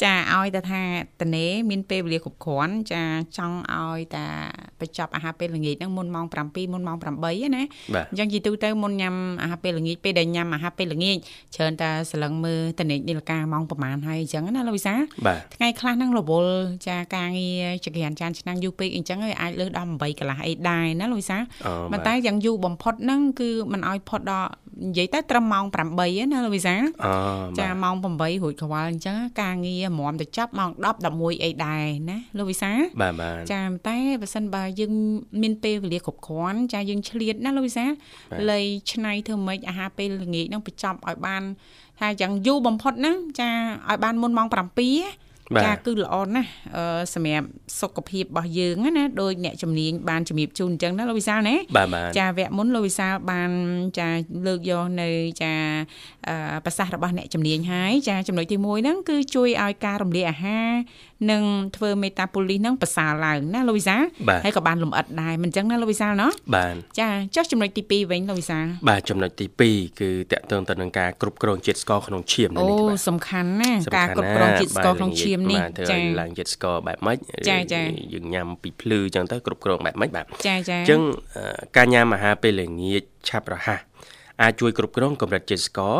[0.04, 0.84] ចាឲ្យតែថា
[1.22, 3.04] តនេមានពេលវេលាគ្រប់គ្រាន់ចា
[3.38, 4.28] ចង់ឲ្យតា
[4.86, 11.18] បញ្ចប់អាហារពេលល្ងាចហ្នឹងមុនម៉ោង7មុនម៉ោង8ណាបាទអញ្ចឹងជីទូទៅមុនញ៉ាំអាហារពេលល្ងាចពេលដែលញ៉ាំអាហារពេលល្ងាច
[11.56, 16.56] ច្រើនតែសឡឹងមើលតនេនាឡិកាម៉ោងប្រហែលហើយអញ្ចឹងណាលោកវិសាលបាទថ្ងៃខ្លះហ្នឹងរវល់
[16.88, 24.50] ចាការងារចក្រានចានឆ្នាំងយូរពេកអញ្ចឹងហើយអាចលើសដល់8កន្លះអីដែរណាលោកវិសាលអូប៉ុន្តែយ៉ាងយូរបំផុតហ្នឹងគឺมันឲ្យផុតដល់
[24.84, 27.12] និយាយទៅត្រឹមម៉ោង8ឯណាលោកវិសាលអូ
[27.60, 30.86] ចាម៉ោង8រួចខ្វល់អញ្ចឹងការងារមមទៅចាប់ម៉ោង10
[31.16, 34.94] 11អីដែរណាលោកវិសាលបាទបាទចាតែបើសិនបើយើង
[35.42, 37.92] មានពេលវេលាគ្រប់គ្រាន់ចាយើងឆ្លៀតណាលោកវិសាល
[38.32, 38.60] បាទលៃ
[38.92, 41.44] ឆ្នៃធ្វើម៉េចអាហារពេលល្ងាចហ្នឹងបញ្ចប់ឲ្យបាន
[42.00, 43.50] ថាយ៉ាងយូរបំផុតហ្នឹងចា
[43.90, 45.25] ឲ្យបានមុនម៉ោង7បាទ
[45.66, 47.48] ចាគឺល្អណាស់អឺសម្រាប់
[47.80, 53.52] សុខភាពរបស់យើងណាដោយអ្នកជំនាញបានជំរាបជូនអញ្ចឹងណាលោកវិសាលណាបាទបាទចាវគ្គមុនលោកវិសាលបាន
[54.00, 54.10] ចា
[54.48, 55.10] លើកយកនៅ
[55.42, 55.54] ចា
[56.28, 60.72] អឺប្រសាសន៍របស់អ្នកជំនាញហើយចាចំណុចទី1ហ្នឹងគឺជួយឲ្យការរំលាយអាហារ
[61.32, 61.44] និង
[61.76, 77.18] ធ្វើមេតាបូលីសហ្នឹងប្រសើរឡើងណាលោកវិសាលបាទហើយក៏បានលំអិតដែរមិនអញ្ចឹងណាលោកវិសាលណោះបាទចាចុះចំណុចទី2វិញលោកវិសាលបាទចំណុចទី2គឺតកតងទៅនឹងការគ្រប់គ្រងជាតិស្ករក្នុងឈាមអូនេះបាទសំខាន់ណាសំការខាន់គ្រប់គ្រងជាតិស្ករក្នុងឈាមនេះបាទធ្វើចាឲ្យឡើងជាតិស្ករបែបម៉េច
[77.50, 77.82] ចាចា
[78.14, 81.02] យើងញ៉ាំពីភ្លឺអញ្ចឹងទៅគ្រប់គ្រងបែបម៉េចបាទចាចាអញ្ចឹង
[81.38, 81.44] អឺ
[81.78, 83.82] ការញ៉ាំអាហារពេលល្ងាចឆាប់រហ័ស
[84.42, 85.98] អាចជួយគ្រប់គ្រងកម្រិតជាតិស្ករ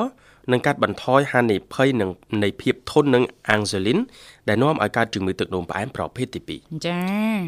[0.52, 2.10] និងកាត់បន្ថយហានិភ័យនឹង
[2.44, 4.00] នៃភាពធន់នឹងអាំងស៊ូលីន
[4.48, 7.02] ដែលនាំឲ្យកើតជំងឺទឹកនោមផ្អែមប្រភេទទី2ចា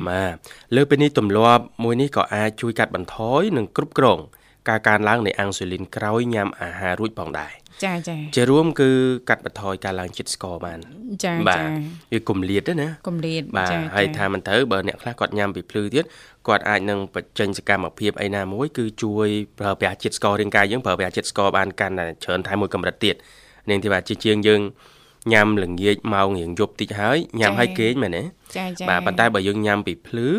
[0.10, 0.36] បាទ
[0.76, 4.20] លើសពីនេះទម្លាប់មួយនេះក៏អាចជួយកាត់បន្ថយនិងគ្រប់គ្រង
[4.70, 7.54] ការកើនឡើងនៃអាំងស៊ូលីនក្រោយញ៉ាំអាហាររួចផងដែរ
[7.86, 8.90] ចាចាជារួមគឺ
[9.30, 10.80] កាត់បន្ថយការឡើងជាតិស្ករបាន
[11.24, 11.66] ចាបាទចា
[12.14, 16.06] វាគម្លាតទេណាកុំលៀតបាទចាហើយចាថាមិនត្រូវបើអ្នកខ្លះគាត់ញ៉ាំពីភ្លឺទៀត
[16.48, 19.28] គាត់អាចនឹងបញ្ចេញសកម្មភាពអីណាមួយគឺជួយ
[19.60, 23.16] ប្រើប្រាស់ជាតិស្កររាងកាយយើងប្រើប្រាស់ជាតិស្ករបានកាន់តែច្រើនថែមមួយកម្រិតទៀត
[23.70, 24.62] នាងធីបាទជាជាងយើង
[25.34, 28.24] ញ៉ាំល្ងាចម៉ោងរៀងយប់តិចហើយញ៉ាំហើយគេងមែនទេ
[28.58, 30.30] ចាចាបាទប៉ុន្តែបើយើងញ៉ាំពីភ្លឺ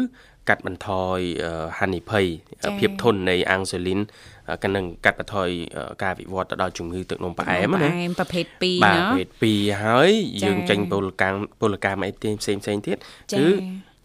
[0.48, 2.24] កាត់បន្ថយអឺហានិភ័យ
[2.64, 4.00] ចា៎ភាពធន់នៃអាំងស៊ូលីន
[4.48, 10.10] អឺក៏នឹងកាត់បន្ថយអឺការវិវត្តទៅដល់ជំងឺទឹកនោមផ្អែមណាផ្អែមប្រភេទ2បាទណោះវេទ2ហើយ
[10.42, 12.96] ចា៎យើងចេញពលកម្មពលកម្មអីផ្សេងផ្សេងផ្សេងទៀត
[13.32, 13.48] ចា៎គឺ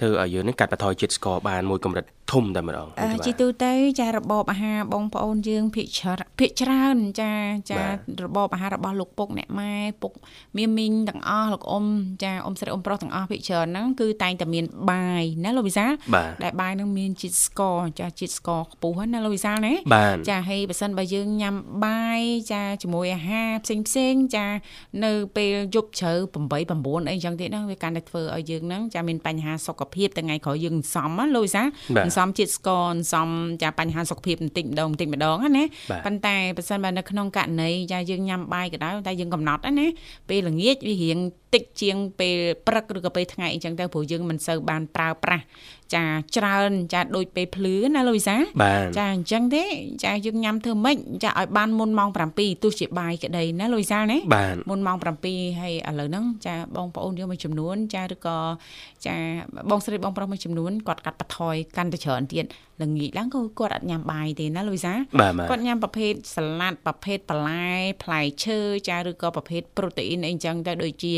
[0.01, 7.33] ធ្វើឲ្យយើងនឹងកាត់បន្ថយជាតិស្ករបានមួយកម្រិតធំតែម្ដងអឺបាទជីទូទៅចារបបអាហារបងប្អូនយើងភាកច្រើនភាកច្រើនចា
[7.71, 10.11] ចាបាទរបបអាហាររបស់លោកពុកអ្នកម៉ែពុក
[10.57, 11.85] មីមីងទាំងអស់លោកអ៊ំ
[12.23, 21.55] ចាអ៊ំស្រីអ៊ំប្រុសទាំងអស់ភាកច្រើនហ្នឹងគឺតែងតែមានបាយណាលោកវិសាលបាទដែលបាយហ្នឹងមានជាតិស្ករចាជាតិស្ករខ្ពស់ហ្នឹងណាលោកវិសាលណាបាទចាហើយបើសិនបើយើងញ៉ាំ
[21.85, 24.47] បាយចាជាមួយអាហារផ្សេងផ្សេងៗចា
[25.03, 31.63] នៅពេលយប់ជ្រៅ8 9អីចឹងទៀតហ្នឹងវាកាន់តែធ្វើឲ្យយើងហ្នឹងចាមានបញ្ហាសុខភាពថ្ងៃក្រោយយើងសន្សំណាលោកវិសា
[31.95, 33.29] បាទសន្សំជាតិស្ករសន្សំ
[33.61, 39.87] ចាបញ្ហាសុខភាពបន្តិចម្ដងបន្តិចម្ដងណាណាបាទប៉ុន្តែបើសិនបើនៅក្នុងករណីចាយើងញ៉ាំបាយក៏ដោយតែយើងកំណត់ណាណា
[40.29, 41.19] ពេលល្ងាចវារៀង
[41.53, 42.35] តិចជាងពេល
[42.67, 45.43] ព្រឹកឬក៏ពេលថ្ងៃអញ្ចឹងទៅព្រោះយើងមិនសូវបានប្រើប្រាស់
[45.95, 46.03] ចា
[46.37, 49.63] ច្រើនចាដូចពេលភ្លឺណាលោកវិសាបាទចាអញ្ចឹងទេ
[50.03, 58.37] ចាយើងញ៉ាំធ្វើម៉េចចាឲ្យបានមុនម៉ោង7ទោះជាបាយក្តីណាលូយសាលណាបាទមុនម៉ោង7ហើយឥឡូវហ្នឹងចាបងប្អូនយើងមួយចំនួន ចាឬក៏
[59.05, 59.15] ចា
[59.69, 62.45] បងស្រីបងប្រុសមួយចំនួនគាត់កាត់បន្ថយកាន់តែច្រើនទៀត
[62.83, 67.71] ល្ងាចឡើងក៏គាត់អត់ញ៉ាំបាយទេណាលូយសាបាទបាទគាត់ញ៉ាំប្រភេទសាឡាត់ប្រភេទបន្លែ
[68.03, 71.13] ផ្លែឈើចាឬក៏ប្រភេទប្រូតេអ៊ីនអីចឹងទៅដូចជា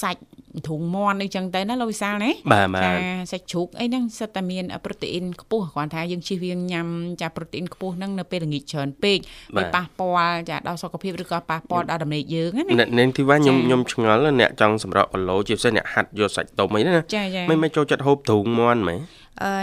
[0.00, 0.22] សាច់
[0.66, 2.92] ទ្រូងមាន់អីចឹងទៅណាលោកវិសាលណាបាទបាទចា
[3.32, 6.86] សាច់ជ្រូកអីហ្នឹងសិតតែមានប្រូតេអ៊ីនខ្ពស់គ្រាន់ថាយើងជៀសវាងញ៉ាំ
[7.20, 9.18] ចាប្រូតេអ៊ីនខ្ពស់ហ្នឹងនៅពេលល្ងាចច្រើនពេក
[9.56, 19.19] បាទវាប៉ះពាល់ចាដល់សុខភាពឬក៏ប៉ះពាល់ដល់ដំណេកយើងណាអ្នកនាងធីវ៉ាខ្ញុំចា៎ខ្ញុំឆ្ងល់អ្នកចង់សម្រក់គីឡូជាពិសេសអ្នកហាត់យកសាច់ទុំអីណាចាចាមិនមិនចូលចិត្តហូបទ្រូងមាន់ហ្មងអឺចំ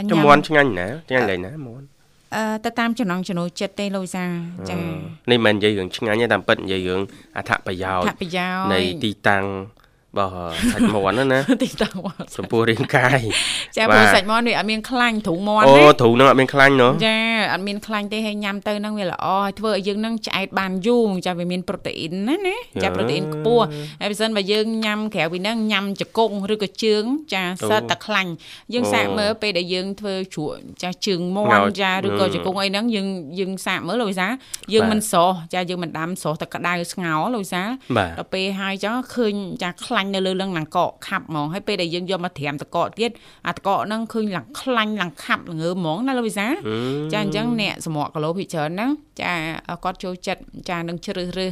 [0.08, 1.86] ញ៉ាំមាន់ឆ្ងាញ់ណាឆ្ងាញ់ឡើយណាមាន់
[2.36, 4.30] អឺទៅតាមចំណង់ចំណូលចិត្តទេលោកវិសាល
[4.70, 4.76] ចា
[5.32, 7.02] នេះមិននិយាយរឿងឆ្ងាញ់ទេតាមពិតនិយាយរឿង
[7.38, 9.48] អត្ថប្រយោជថាន៍ប្រយោជន៍នៃទីតាំងរ
[10.16, 10.32] បស់
[10.72, 13.20] សាច់មាន់ហ្នឹងណាទីតាំងមកចំពោះរាងកាយ
[13.78, 17.18] ចាបាទព្រោះសាច់មាន់វាអត់មានខ្លាញ់ទ្រូងមាន់អូទេទ្រូងហ្នឹងអត់មានខ្លាញ់ណោះចា
[17.54, 23.66] អត់មានខ្លាញ់ទេហើយញ៉ាំទៅហ្នឹងវាល្អហើយធ្វើឲ្យយើងហ្នឹងឆ្អែតបានយូរចាវាមានប្រូតេអ៊ីនណាណាចាប្រូតេអ៊ីនខ្ពស់
[24.02, 28.32] ហើយបើសិនបើយើងញ៉ាំក្រៅពីហ្នឹងញ៉ាំជង្គង់ឬក៏ជើង ចាសិតតែខ្លាញ់
[28.74, 33.08] យើងសាកមើលពេលដែលយើងធ្វើជ្រក់ចាជើងមាន់ចាឬក៏ជង្គង់អីហ្នឹងយើង
[33.40, 34.28] យើងសាកមើលលោកវិសា
[34.74, 37.64] យើងមិនស្រស់ចាយើងមិនដាំស្រស់តែក្តៅស្ងោរលោកវិសា
[37.98, 43.12] បាទដល់ពេលហើយចុះឃើញចាខ្លាញ់នៅលើលឹងឡើងកកខាប់ហ្មងហើយពេលដែលយើងយកមកត្រាំតកកទៀត
[43.48, 46.48] អាតកកហ្នឹងឃើញឡើងខ្លាញ់ឡើងខាប់ល្ងើហ្មងណាលោកវិសា
[47.14, 49.34] ចាអញ្ចឹងអ្នកសម្រក់គីឡូភិកច្រើនហ្នឹងចា
[49.84, 51.52] គាត់ចូលចិត្តចានឹងជ្រើសរើស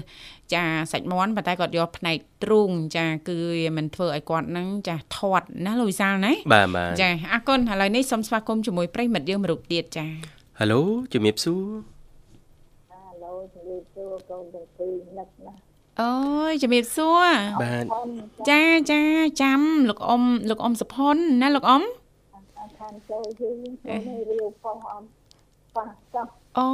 [0.53, 10.05] ចាសាច់មាន់ប៉ុន្តែគាត់យកផ្នែកទ្រូងចាគឺវាមិនធ្វើឲ្យគាត់ហ្នឹងចាធាត់ណាលោកវិសាលណាបាទបាទចាអរគុណឥឡូវនេះសូមស្វាគមន៍ជាមួយប្រិយមិត្តយើងមួយរូបទៀតចា
[10.59, 10.81] ហេឡូ
[11.13, 11.65] ជំរាបសួរ
[12.93, 15.29] អាឡូជំរាបសួរកូនទាំងពីរនឹកណាស់
[16.01, 16.11] អូ
[16.51, 17.29] យជំរាបសួរ
[17.61, 18.09] បាទផង
[18.49, 19.01] ចាចា
[19.41, 21.83] ចាំលោកអ៊ំលោកអ៊ំសុផុនណាលោកអ៊ំ
[22.79, 23.53] ខាងចូលយូរ
[23.85, 25.03] ចូលនៅរាវប៉ោះអំ
[25.75, 26.25] ប៉ះចោះ
[26.59, 26.69] អូ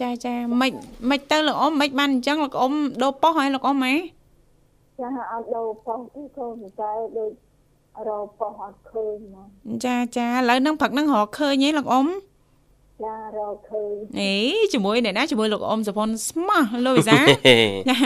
[0.00, 0.72] ចាចាមិន
[1.10, 2.72] មិនទៅលោកអ៊ំមិនបានអញ្ចឹងលោកអ៊ំ
[3.02, 3.94] ដូរប៉ុស្តិ៍ហើយលោកអ៊ំហ៎
[5.00, 7.30] ចាអត់ដូរប៉ោះទេកូនតែដូច
[8.08, 9.48] រកប៉ោះអត់ឃើញមក
[9.84, 12.27] ចាចាឥឡូវហ្នឹងព្រឹកហ្នឹងរកឃើញទេលោកអ៊ំចា
[13.36, 14.34] រកឃើញអេ
[14.72, 17.98] ជាមួយអ្នកណាជាមួយលោកអ៊ំសុផុនស្មោះលោកវិសាចា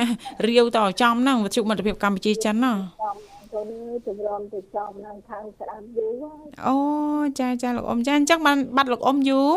[0.46, 3.16] រាវតចំហ្នឹងវិទ្យុមិត្តភាពកម្ពុជាចិនណោះចំ
[3.52, 6.76] កូននេះទម្រាំទៅចំនឹងខាងស្ដាប់យូរហើយអូ
[7.40, 9.50] ចាចាលោកអ៊ំចាអញ្ចឹងបានបាត់លោកអ៊ំយូរ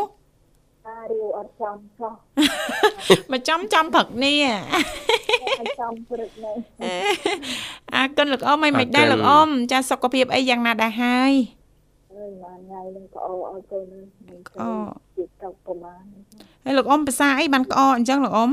[0.88, 2.14] តារាវអត់ចំចោះ
[3.32, 4.38] មកចំចំព្រឹកនេះ
[5.60, 6.56] អត់ចំព្រឹកនេះ
[7.94, 11.34] អាគុណលោកអ៊ំមិនមិនដែរលោកអ៊ំចាសុខភាពអីយ៉ាងណាដែរហើយ
[12.18, 14.70] អើយបានថ្ងៃនឹងក៏អោឲ្យកូននេះមិនទៅអូ
[15.16, 16.04] ជាតិតុកប្រមាណ
[16.64, 18.52] ហើយលោកអ៊ំភាសាអីបានក្អកអញ្ចឹងលោកអ៊ំ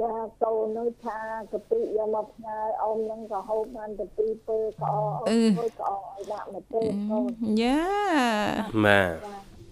[0.00, 1.18] ចាកូននៅថា
[1.52, 7.80] កាពិយកមកផ្ញើអ៊ំនឹងក៏ហូបបានទៅពីរពេលក៏អោអ៊ំហូបក៏អោឲ្យដាក់មកទេកូនយ៉ា
[8.84, 9.12] បាទ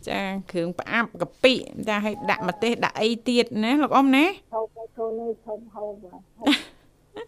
[0.08, 1.54] ចាគ្រឿងផ្អាប់កាពិ
[1.88, 6.22] ចាឲ្យដាក់ម្ទេសដាក់អីទៀតណាលោកអ៊ំណាហូបឲ្យកូននេះឈប់ហូបហូប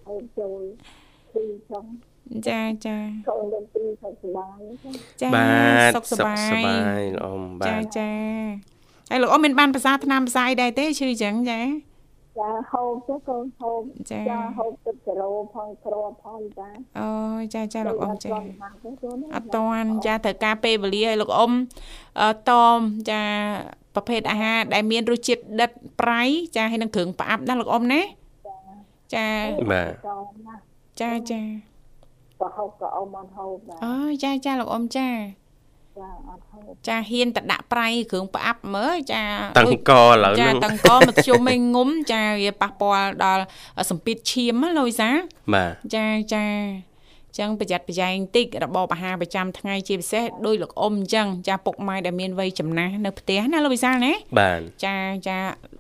[0.09, 0.61] ហូបចូល
[1.35, 1.91] ពីចង់
[2.49, 2.97] ចាចា
[3.29, 5.49] កូនទាំងពីរសុខសប្បាយចាចាបា
[5.91, 8.11] ទសុខសប្បាយសុខសប្បាយលោកអ៊ំបាចាទចា
[9.11, 11.61] ហើយលោកអ៊ំមានបានភាសាថ្នាំភាសាអីដែរទេឈឺអញ្ចឹងចា
[12.41, 17.09] ចាហូបទៅកូនហូបចាចាហូបទឹកសេរ៉ូផងគ្រាប់ផងចាអូ
[17.55, 21.53] ចាចាលោកអ៊ំចាអត់ទាន់ហាត់ទេកូនអត់តាន់ចាត្រូវការពេលវេលាឲ្យលោកអ៊ំ
[22.21, 22.79] អឺតម
[23.11, 23.23] ចា
[23.95, 26.23] ប្រភេទអាហារដែលមានរសជាតិដិតប្រៃ
[26.57, 28.01] ចាហើយនឹងគ្រឿងផ្អាប់ណាលោកអ៊ំណា
[29.15, 29.27] ចា
[29.73, 30.55] បាទកូនណា
[31.31, 31.41] ចា
[32.41, 35.09] ចាក៏ហូបក៏អ៊ំអត់ហូបដែរអូចាចាលោកអ៊ំចា
[35.99, 39.25] ចាអត់ហូបចាហ៊ានតែដាក់ប្រៃគ្រឿងផ្អាប់មើលចា
[39.57, 43.45] តាំងដូចកឥឡូវចាហ្នឹងតាំងកមកជុំឯងងុំចាវាប៉ះពាល់ដល់
[43.91, 45.11] សម្ពាធឈាមណាលោកវិសា
[45.55, 46.45] បាទចាចា
[47.39, 54.97] ចឹងប្រយ័ត្នប្រយែងតិចរបបអាហារប្រចាំថ្ងៃជាពិសេសដោយលោកអ៊ំអញ្ចឹងចាពុកម៉ែដែលមានវ័យចំណាស់នៅផ្ទះណាលោកវិសាលណាបាទចា
[55.29, 55.39] ចា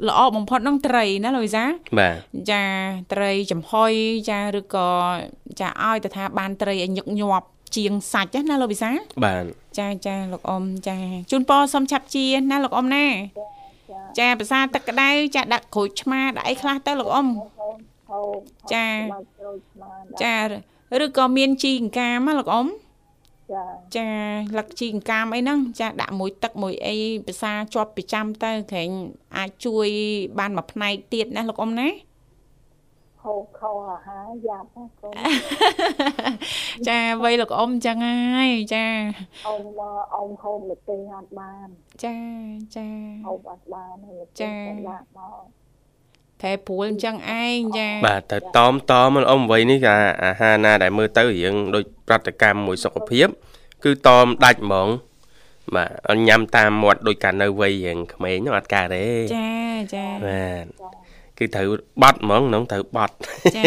[0.08, 2.16] ល្អបំផុតហ្នឹងត្រីណាលោកវិសាលបាទ
[2.50, 2.62] ចា
[3.12, 3.92] ត្រីចំហុយ
[4.30, 4.90] ចាឬក៏
[5.60, 9.44] ចាឲ្យទៅថាបានត្រីឲ្យញឹកញាប់ជាងសាច់ណាលោកវិសាលបាទ
[9.78, 10.98] ចាចាលោកអ៊ំចា
[11.30, 13.06] ជូនពរសុំឆាប់ជាណាលោកអ៊ំណា
[14.18, 17.28] ចាភាសាទឹកក្តៅចាដាក់ក្រូចឆ្មាដាក់អីខ្លះទៅលោកអ៊ំ
[18.10, 18.40] ហូប
[18.72, 20.34] ចាមកក្រូចស្មានចា
[21.04, 22.66] ឬក៏មានជីអង្កាមណាលោកអ៊ំ
[23.52, 23.64] ចា
[23.96, 24.08] ចា
[24.58, 26.96] លឹកជីអង្កាមអីហ្នឹងចាដាក់មួយទឹកមួយអី
[27.26, 28.90] ភាសាជាប់ប្រចាំទៅក្រែង
[29.36, 29.88] អាចជួយ
[30.38, 31.88] បានមួយផ្នែកទៀតណាលោកអ៊ំណា
[33.22, 35.14] ហូបខោអាហារយ៉ាប់ណាកូន
[36.88, 38.86] ចាវ័យលោកអ៊ំចឹងហើយចា
[39.46, 41.68] អ៊ំមកអ៊ំហូបល្ទេសអត់បាន
[42.04, 42.16] ចា
[42.76, 42.88] ចា
[43.26, 45.65] ហូបអត់បានហើយល្ទេសចាតែដាក់មក
[46.40, 53.26] ប្រែព្រួលអញ្ចឹងឯងចាបាទទៅតមតមលោកអ៊ំអ្វីនេះក៏អាហារណាដែលមើលទៅរៀងដូចប្រតិកម្មមួយសុខភាព
[53.84, 54.88] គឺតមដាច់ហ្មង
[55.74, 59.06] បាទអត់ញ៉ាំតាមមាត់ដូចកាលនៅវ័យរៀងក្មេងហ្នឹងអត់កើតទេ
[59.36, 59.50] ចា
[59.94, 60.64] ចាបាទ
[61.38, 61.68] គឺត្រូវ
[62.02, 63.14] បត់ហ្មងហ្នឹងត្រូវបត់
[63.56, 63.64] ចា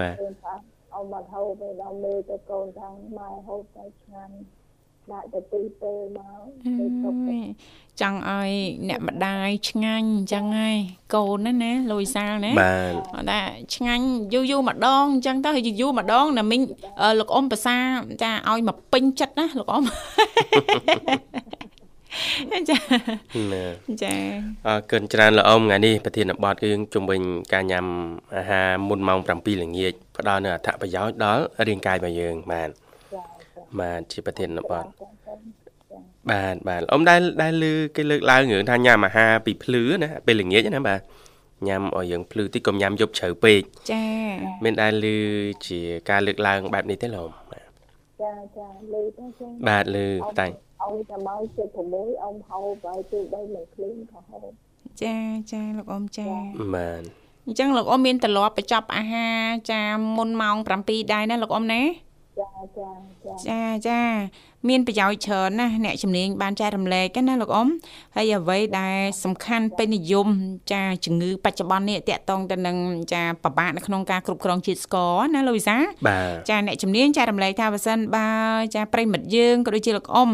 [0.00, 0.54] បាទឃើញថា
[0.94, 2.88] អ៊ំអត់ហូបទេដល់មើលទៅកូនថា
[3.18, 4.34] ម៉ែហូបតែឆ្ងាញ់
[5.12, 7.44] ដាក់ទៅពីពេលមកអើទៅទុកយ
[8.00, 8.50] ចង់ឲ្យ
[8.88, 10.76] អ្នកម្ដាយឆ្ងាញ់អញ្ចឹងហើយ
[11.14, 13.40] កូនណាណាលូយសាលណាបាទគាត់ថា
[13.74, 16.60] ឆ្ងាញ់យូរយូរម្ដងអញ្ចឹងទៅហើយយូរម្ដងណាមីង
[17.00, 17.76] អឺលោកអ៊ំភាសា
[18.22, 19.82] ចាឲ្យមកពេញចិត្តណាលោកអ៊ំ
[22.68, 22.78] ចា
[23.52, 23.64] ណា
[24.02, 24.14] ចា
[24.66, 27.20] អរគុណច្រើនលោកអ៊ំថ្ងៃនេះប្រធានបទគឺយើងជំវិញ
[27.52, 27.86] ការញ៉ាំ
[28.36, 32.74] អាហារមុនម៉ោង7ល្ងាចផ្ដល់នូវអត្ថប្រយោជន៍ដល់រាងកាយរបស់យើងបាទចា
[33.12, 33.22] ចា
[33.80, 34.84] បាទជាប្រធានបទ
[36.30, 41.00] បាទបាទលោកអ៊ំដែលដែលលើគេលើកឡើងរឿងថាញ៉ាំអាហារពីភ្លឺណាពេលល្ងាចណាបាទ
[41.68, 43.60] ញ៉ាំឲ្យយើងភ្លឺតិចកុំញ៉ាំយប់ជ្រៅពេក
[43.92, 44.04] ចា
[44.64, 45.18] មានដែលលើ
[45.66, 47.68] ជាការលើកឡើងបែបនេះទេលោកអ៊ំបាទ
[48.22, 50.08] ចាចាលឺទៅចឹងបាទលើ
[50.38, 50.46] តែ
[50.82, 54.38] អ៊ំតែមកជិត6អ៊ំហៅបើជួយបីមិនឃ្លៀងក៏ហៅ
[55.02, 55.16] ចា
[55.52, 56.28] ចាលោកអ៊ំចា
[56.74, 57.02] បាទ
[57.46, 59.82] អញ្ចឹងលោកអ៊ំមានទម្លាប់បញ្ចប់អាហារចា
[60.16, 61.82] មុនម៉ោង7ដែរណាលោកអ៊ំណា
[62.40, 62.48] ចា
[62.78, 62.88] ចា
[63.24, 64.00] ចាចាចា
[64.68, 67.68] មានប្រយោជន៍ច្រើនណាស់អ្នកជំនាញបានចែករំលែកណាលោកអ៊ំ
[68.16, 70.28] ហើយអ្វីដែលសំខាន់ពេញនិយម
[70.72, 72.76] ចាជំងឺបច្ចុប្បន្ននេះតកតងទៅនឹង
[73.12, 75.76] ចាប្របាកនៅក្នុងការគ្រប់គ្រងជាតិស្ករណាលោកវិសា
[76.08, 78.28] បាទចាអ្នកជំនាញចែករំលែកថាបើសិនបើ
[78.74, 80.30] ចាប្រិមិត្តយើងក៏ដូចជាលោកអ៊ំ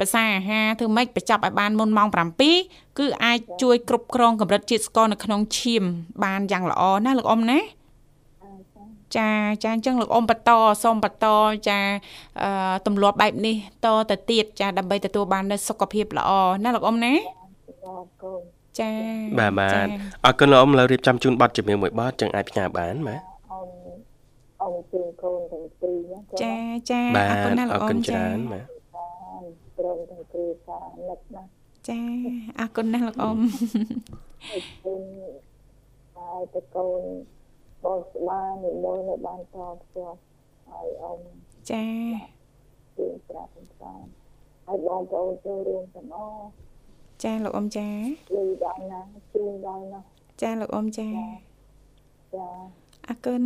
[0.00, 2.08] ភាសាអាហារធ្វើម៉េចបញ្ចប់ឲ្យបានមុនម៉ោង
[2.54, 5.82] 7គឺអាចជួយគ្រប់គ្រងកម្រិតជាតិស្ករនៅក្នុងឈាម
[6.24, 7.58] បានយ៉ាងល្អណាលោកអ៊ំណា
[9.16, 9.28] ចា
[9.64, 10.50] ចាអញ្ចឹងលោកអ៊ំបន្ត
[10.82, 11.26] សូមបន្ត
[11.68, 11.78] ចា
[12.42, 12.50] អឺ
[12.86, 16.30] ទម្លាប់បែបនេះតទៅទៀតចាដើម្បីទទួលបាននូវសុខភាពល្អ
[16.64, 17.14] ណាលោកអ៊ំណា
[17.84, 18.42] ចាកូន
[18.80, 18.90] ចា
[19.38, 19.80] បាទបាទចា
[20.24, 23.68] អរគុណលោកអ៊ំលើរៀបចំជូនប័ណ្ណជំនឿមួយប័ណ្ណចឹងអាចផ្ញើបានបាទអ៊ំ
[24.62, 26.54] អ៊ំជូនកូនទាំងពីរណាកូនចា
[26.90, 28.64] ចាបាអរគុណទណាស់អលោរកអ៊គុំណចាច្រើនបាទ
[29.76, 31.42] ព្រមទាំងគ្រូសានឹកណា
[31.88, 32.00] ចា
[32.60, 33.38] អរគុណណាស់លោកអ៊ំ
[34.48, 35.02] ហើយគុណ
[36.16, 37.02] ហើយតកូន
[37.84, 40.10] បងស្បានិមន្តនៅបានតផ្ទះ
[40.68, 41.18] ហើយអ៊ំ
[41.70, 41.84] ចា
[42.96, 43.50] ជឿប្រាប់
[43.80, 44.02] ផង
[44.66, 46.44] ហើយបងប្អូនចូលរួមទាំងអស់
[47.22, 47.88] ចាលោកអ៊ំចា
[48.34, 49.00] លឺដល់ណា
[49.32, 50.00] ជឿដល់ណា
[50.42, 51.08] ចាលោកអ៊ំចា
[52.34, 52.48] ចា
[53.08, 53.44] អរគុណ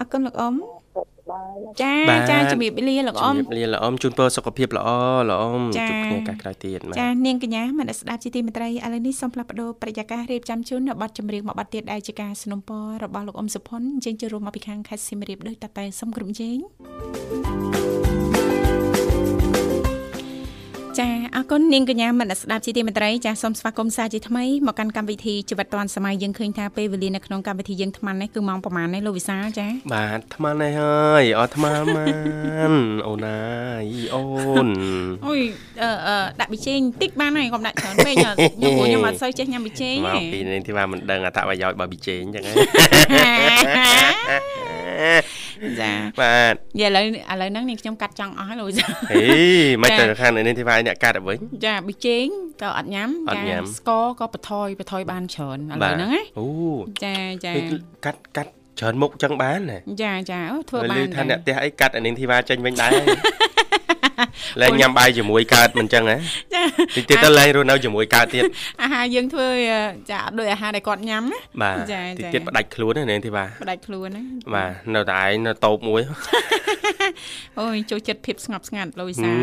[0.00, 0.54] អរគុណលោកអ៊ំ
[0.94, 4.88] សុខសប្បាយណា ចា បាទ ចាជំរាបលាលោកអ៊ំ ជំរាបលាលោកអ៊ំជូនពរសុខភាពល្អ
[5.28, 17.79] លោកអ៊ំ ចា ជួបគ្នាឱកាសក្រោយទៀតបាទ ចានាងកញ្ញាមនស្សស្ដាប់ជាទីមេត្រីឥឡូវនេះសូមផ្លាស់ប្ដូរប្រយាកររៀបចំជូននៅប័ណ្ណចម្រៀងមួយប័ណ្ណទៀតដែលជាការสนับสนุนរបស់លោកអ៊ំសុផុនអញ្ជើញចូលរួមមកពីខាងខេត្តសៀមរាបដោយតតែសូមក្រុមជេង
[20.99, 32.05] ចាអរគុណនាងកញ្ញាមនស្សស្ដាប់ជាទីមេត្រីចាសូមស្វាគមន៍សាជាថ្មីមកកាន់កម្មវិធីជីវិតឌွန်សម័យយើងឃើញថាពេលវេលានៅក្នុងកម្មវិធីយើងថ្មនេះគឺម៉ោងប្រហែលនេះលោកវិសាលចាបាទអាត្មានេះហើយអត់អាត្មាបា
[32.69, 32.73] ន
[33.07, 33.39] អូនណា
[33.81, 33.83] យ
[34.13, 34.21] អូ
[34.65, 34.69] ន
[35.27, 35.41] អូយ
[35.81, 45.40] អឺអឺដាក់ប៊ីចេងតិចបានហើយកុំដាក់ច្រើនពេកខ្ញុំព្រោះខ្ញុំអត់សូវចេះញ៉ាំប៊ីចេងមកទេពីនេះទីថាមិនដឹងអត្ថប្រយោជន៍របស់ប៊ីចេងអញ្ចឹងហ៎
[45.81, 49.23] ចាបាទនិយាយឥឡូវឥឡូវហ្នឹងនាងខ្ញុំកាត់ចង់អស់ហើយលោកវិសាលហេ
[49.81, 52.25] មិនទៅខាងនេះទីថាអ្នកកាត់ឲ្យវិញចាប៊ីចេង
[52.61, 56.47] ក៏អត់ញ៉ាំអត់ញ៉ាំស្ករក៏បន្ថយបន្ថយបានច្រើនឥឡូវហ្នឹងណាអូ
[57.03, 57.63] ចាចានេះ
[58.05, 62.91] កាត់កាត់ច្រើនមុខចឹងបានណាចាចាអូធ្វើលើបានឮថាដែរអ្នកផ្ទះអីកាត់អានេះធីវ៉ាចេញវិញដែរ
[64.61, 66.17] លែងញ៉ាំបាយជាមួយកើតមិនចឹងហ៎
[66.53, 66.63] ចា
[66.95, 68.43] តិចទៀតទៅលែងរស់នៅជាមួយកើតទៀត
[68.81, 69.47] អាហារយើងធ្វើ
[70.11, 74.23] ចាអត់ដូចអាហារដែលគាត់ញ៉ាំណាបាទចាតិចចាទៀតផ្ដាច់ខ្លួនណានាងធីវ៉ាផ្ដាច់ខ្លួនណា
[74.55, 76.01] បាទនៅតែឯងនៅតូបមួយ
[77.59, 79.37] អូយចូលចិត្តភាពស្ងប់ស្ងាត់លោកវិសាល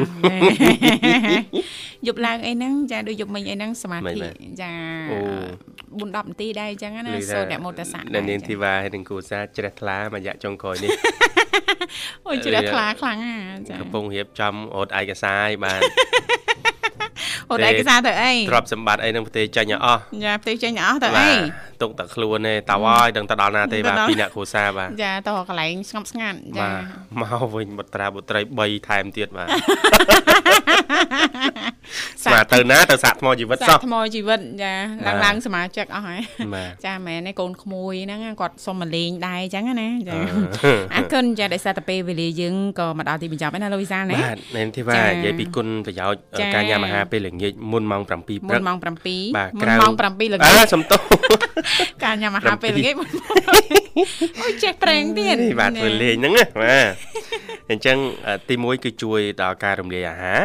[2.07, 4.05] យប់ឡើងអីហ្នឹងចាដូចយប់មិញអីហ្នឹងសមាធិ
[4.63, 4.73] ចា
[5.13, 5.19] អូ
[5.97, 10.91] 4 10នាទីដែរអញ្ចឹងណាឮថាសូត្រអ្នកមោតសៈនៅនាងធីវ៉ាហើយនឹងគូសាជ្រះថ្លាមួយរយៈចុងក្រោយនេះ
[12.27, 13.37] អូយជ្រះថ្លាខ្លាំងណា
[13.69, 15.81] ចាកំពុងរៀបចំរត់ឯកសារឲ្យបាន
[17.51, 26.83] អូតែឯកសារទៅអីទ្រព្យសម្បត្តិអីនឹងប្រទេសចេញឲ្យអស់ចាផ្ទៃចេញអស់ទៅអីបាទទុកតែខ្លួនទេតើហើយដឹងទៅដល់ណាទេទៅបាទដល់ពីអ្នកគ្រួសារបាទចាតកន្លែងស្ងប់ស្ងាត់ចាបាទ
[27.21, 29.49] មកវិញបុត្រាបុត្រី3ថែមទៀតបាទ
[32.25, 34.73] ស្មាទៅណាទៅសាក់ថ្មជីវិតសោះសាក់ថ្មជីវិតចា
[35.07, 36.21] ឡើងបាទឡើងសមាជិកអស់ហើយ
[36.55, 40.17] បាទចាមែនទេកូនក្មួយហ្នឹងគាត់សុំមកលេងដែរអញ្ចឹងណាចា
[40.65, 48.85] អឺអរគុណចាដោយសារតែពេលវេលាយើងក៏មកដល់ទីបញ្ចប់ហើយណាលោកវិសាលណាបាទនៅធីវ៉ាចានិយាយពីគុណប្រយោជន៍ចាការញ៉ាំអាហារពេលល្ងាចមុនម៉ោង7ព្រមុឹនកម៉ោង7
[49.37, 51.01] បាទមុក្រៅនម៉ោង7ល្អើងាចសំទោស
[52.05, 53.09] ការញ៉ាំអាហារពេលល្ងាចមុន
[54.43, 56.93] អូយចេះប្រេងទៀតនេះបាទធ្វើលេងហ្នឹងណាបាទ
[57.71, 60.41] អញ្ចឹងអឺទី1គឺជួយដល់ការរំលាយអាហារ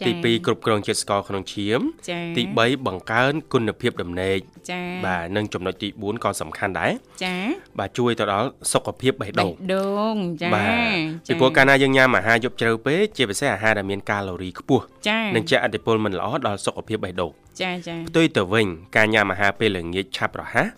[0.00, 4.38] ចាទី2គ្រប់គ្រងជាតិស្ករក្នុងឈាមចាទី3បង្កើនគុណភាពដំណេក
[4.70, 6.92] ចាបាទនិងចំណុចទី4ក៏សំខាន់ដែរ
[7.24, 7.34] ចា
[7.78, 10.96] បាទជួយទៅដល់សុខភាពបេះបេះដូងដូងចាបាទ
[11.28, 20.68] ចាពីព្រោះកាលណាយើងញ៉ាំអាហារយប់ជ្រៅពេកជាពិសេសអាហារដែលមានកាឡូរីខ្ពស់ចានឹងជះឥទ្ធិពលមិនល្អដល់សុខភាពបេះដូងចាចាផ្ទុយទៅវិញការញ៉ាំអាហារពេលល្ងាចឆាប់រហ័ស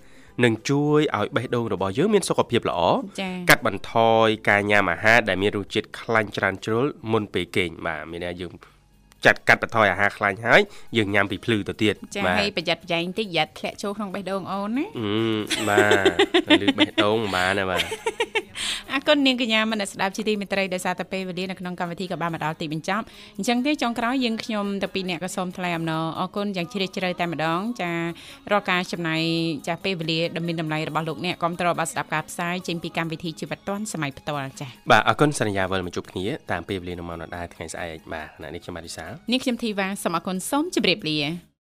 [0.44, 2.80] នឹងជួយឲ្យបេះដូងរបស់យើងមានសុខភាពល្អ
[3.20, 8.52] ចា៎កាត់បន្ថយការញ៉ាំអាហារដែលមានរសជាតិខ្លាញ់ច្រើនជ្រុលមុនពេលគេងបាទមានន័យថាយើង
[9.28, 10.60] ចាត់កាត់បន្ថយអាហារខ្លាញ់ហើយ
[10.96, 18.18] យើងញ៉ាំពីភ្លឺទៅទៀតចាហើយប្រយ័ត្នប្រយែងតិចយ៉ាត់ធ្លាក់ចូលក្នុងបេះដូងអូនណាអឺបាទទៅលឺបេះដូងមិនបានទេបាទ
[18.92, 23.04] អរគុណនាងកញ្ញាមនស្សស្ដាប់ជីទីមេត្រីដោយសារតែពេលវេលានៅក្នុងកម្មវិធីក៏បានមកដល់ទីបញ្ចប់
[23.38, 27.90] អញ្ចឹងទេចុងក្រោយយើងខ្ញុំទាំងពីរអ្នកក៏សូមថ្លែងអំណរអរគុណយ៉ាងជ្រាលជ្រៅតែម្ដង ចា
[28.50, 29.22] រាល់ការចំណាយ
[29.68, 41.18] ចាពេលវេលាដ៏មានតម្លៃរបស់លោកអ្នកគ្រប់តរបាទស្ដាប់ការផ្សាយចេញពីកម្មវិធីជីវិតឌွန်សម័យផ្ទាល់ចាបាទអរគុណសន្យាវិលមកជួបគ្នាតាមពេលវេលានៅម៉ោងដដែលថ្ងៃស្អែកបាទខណៈនេះខ្ញុំបាទវិសាលនាងខ្ញុំធីវ៉ាសូមអរគុណសូមជម្រាបលា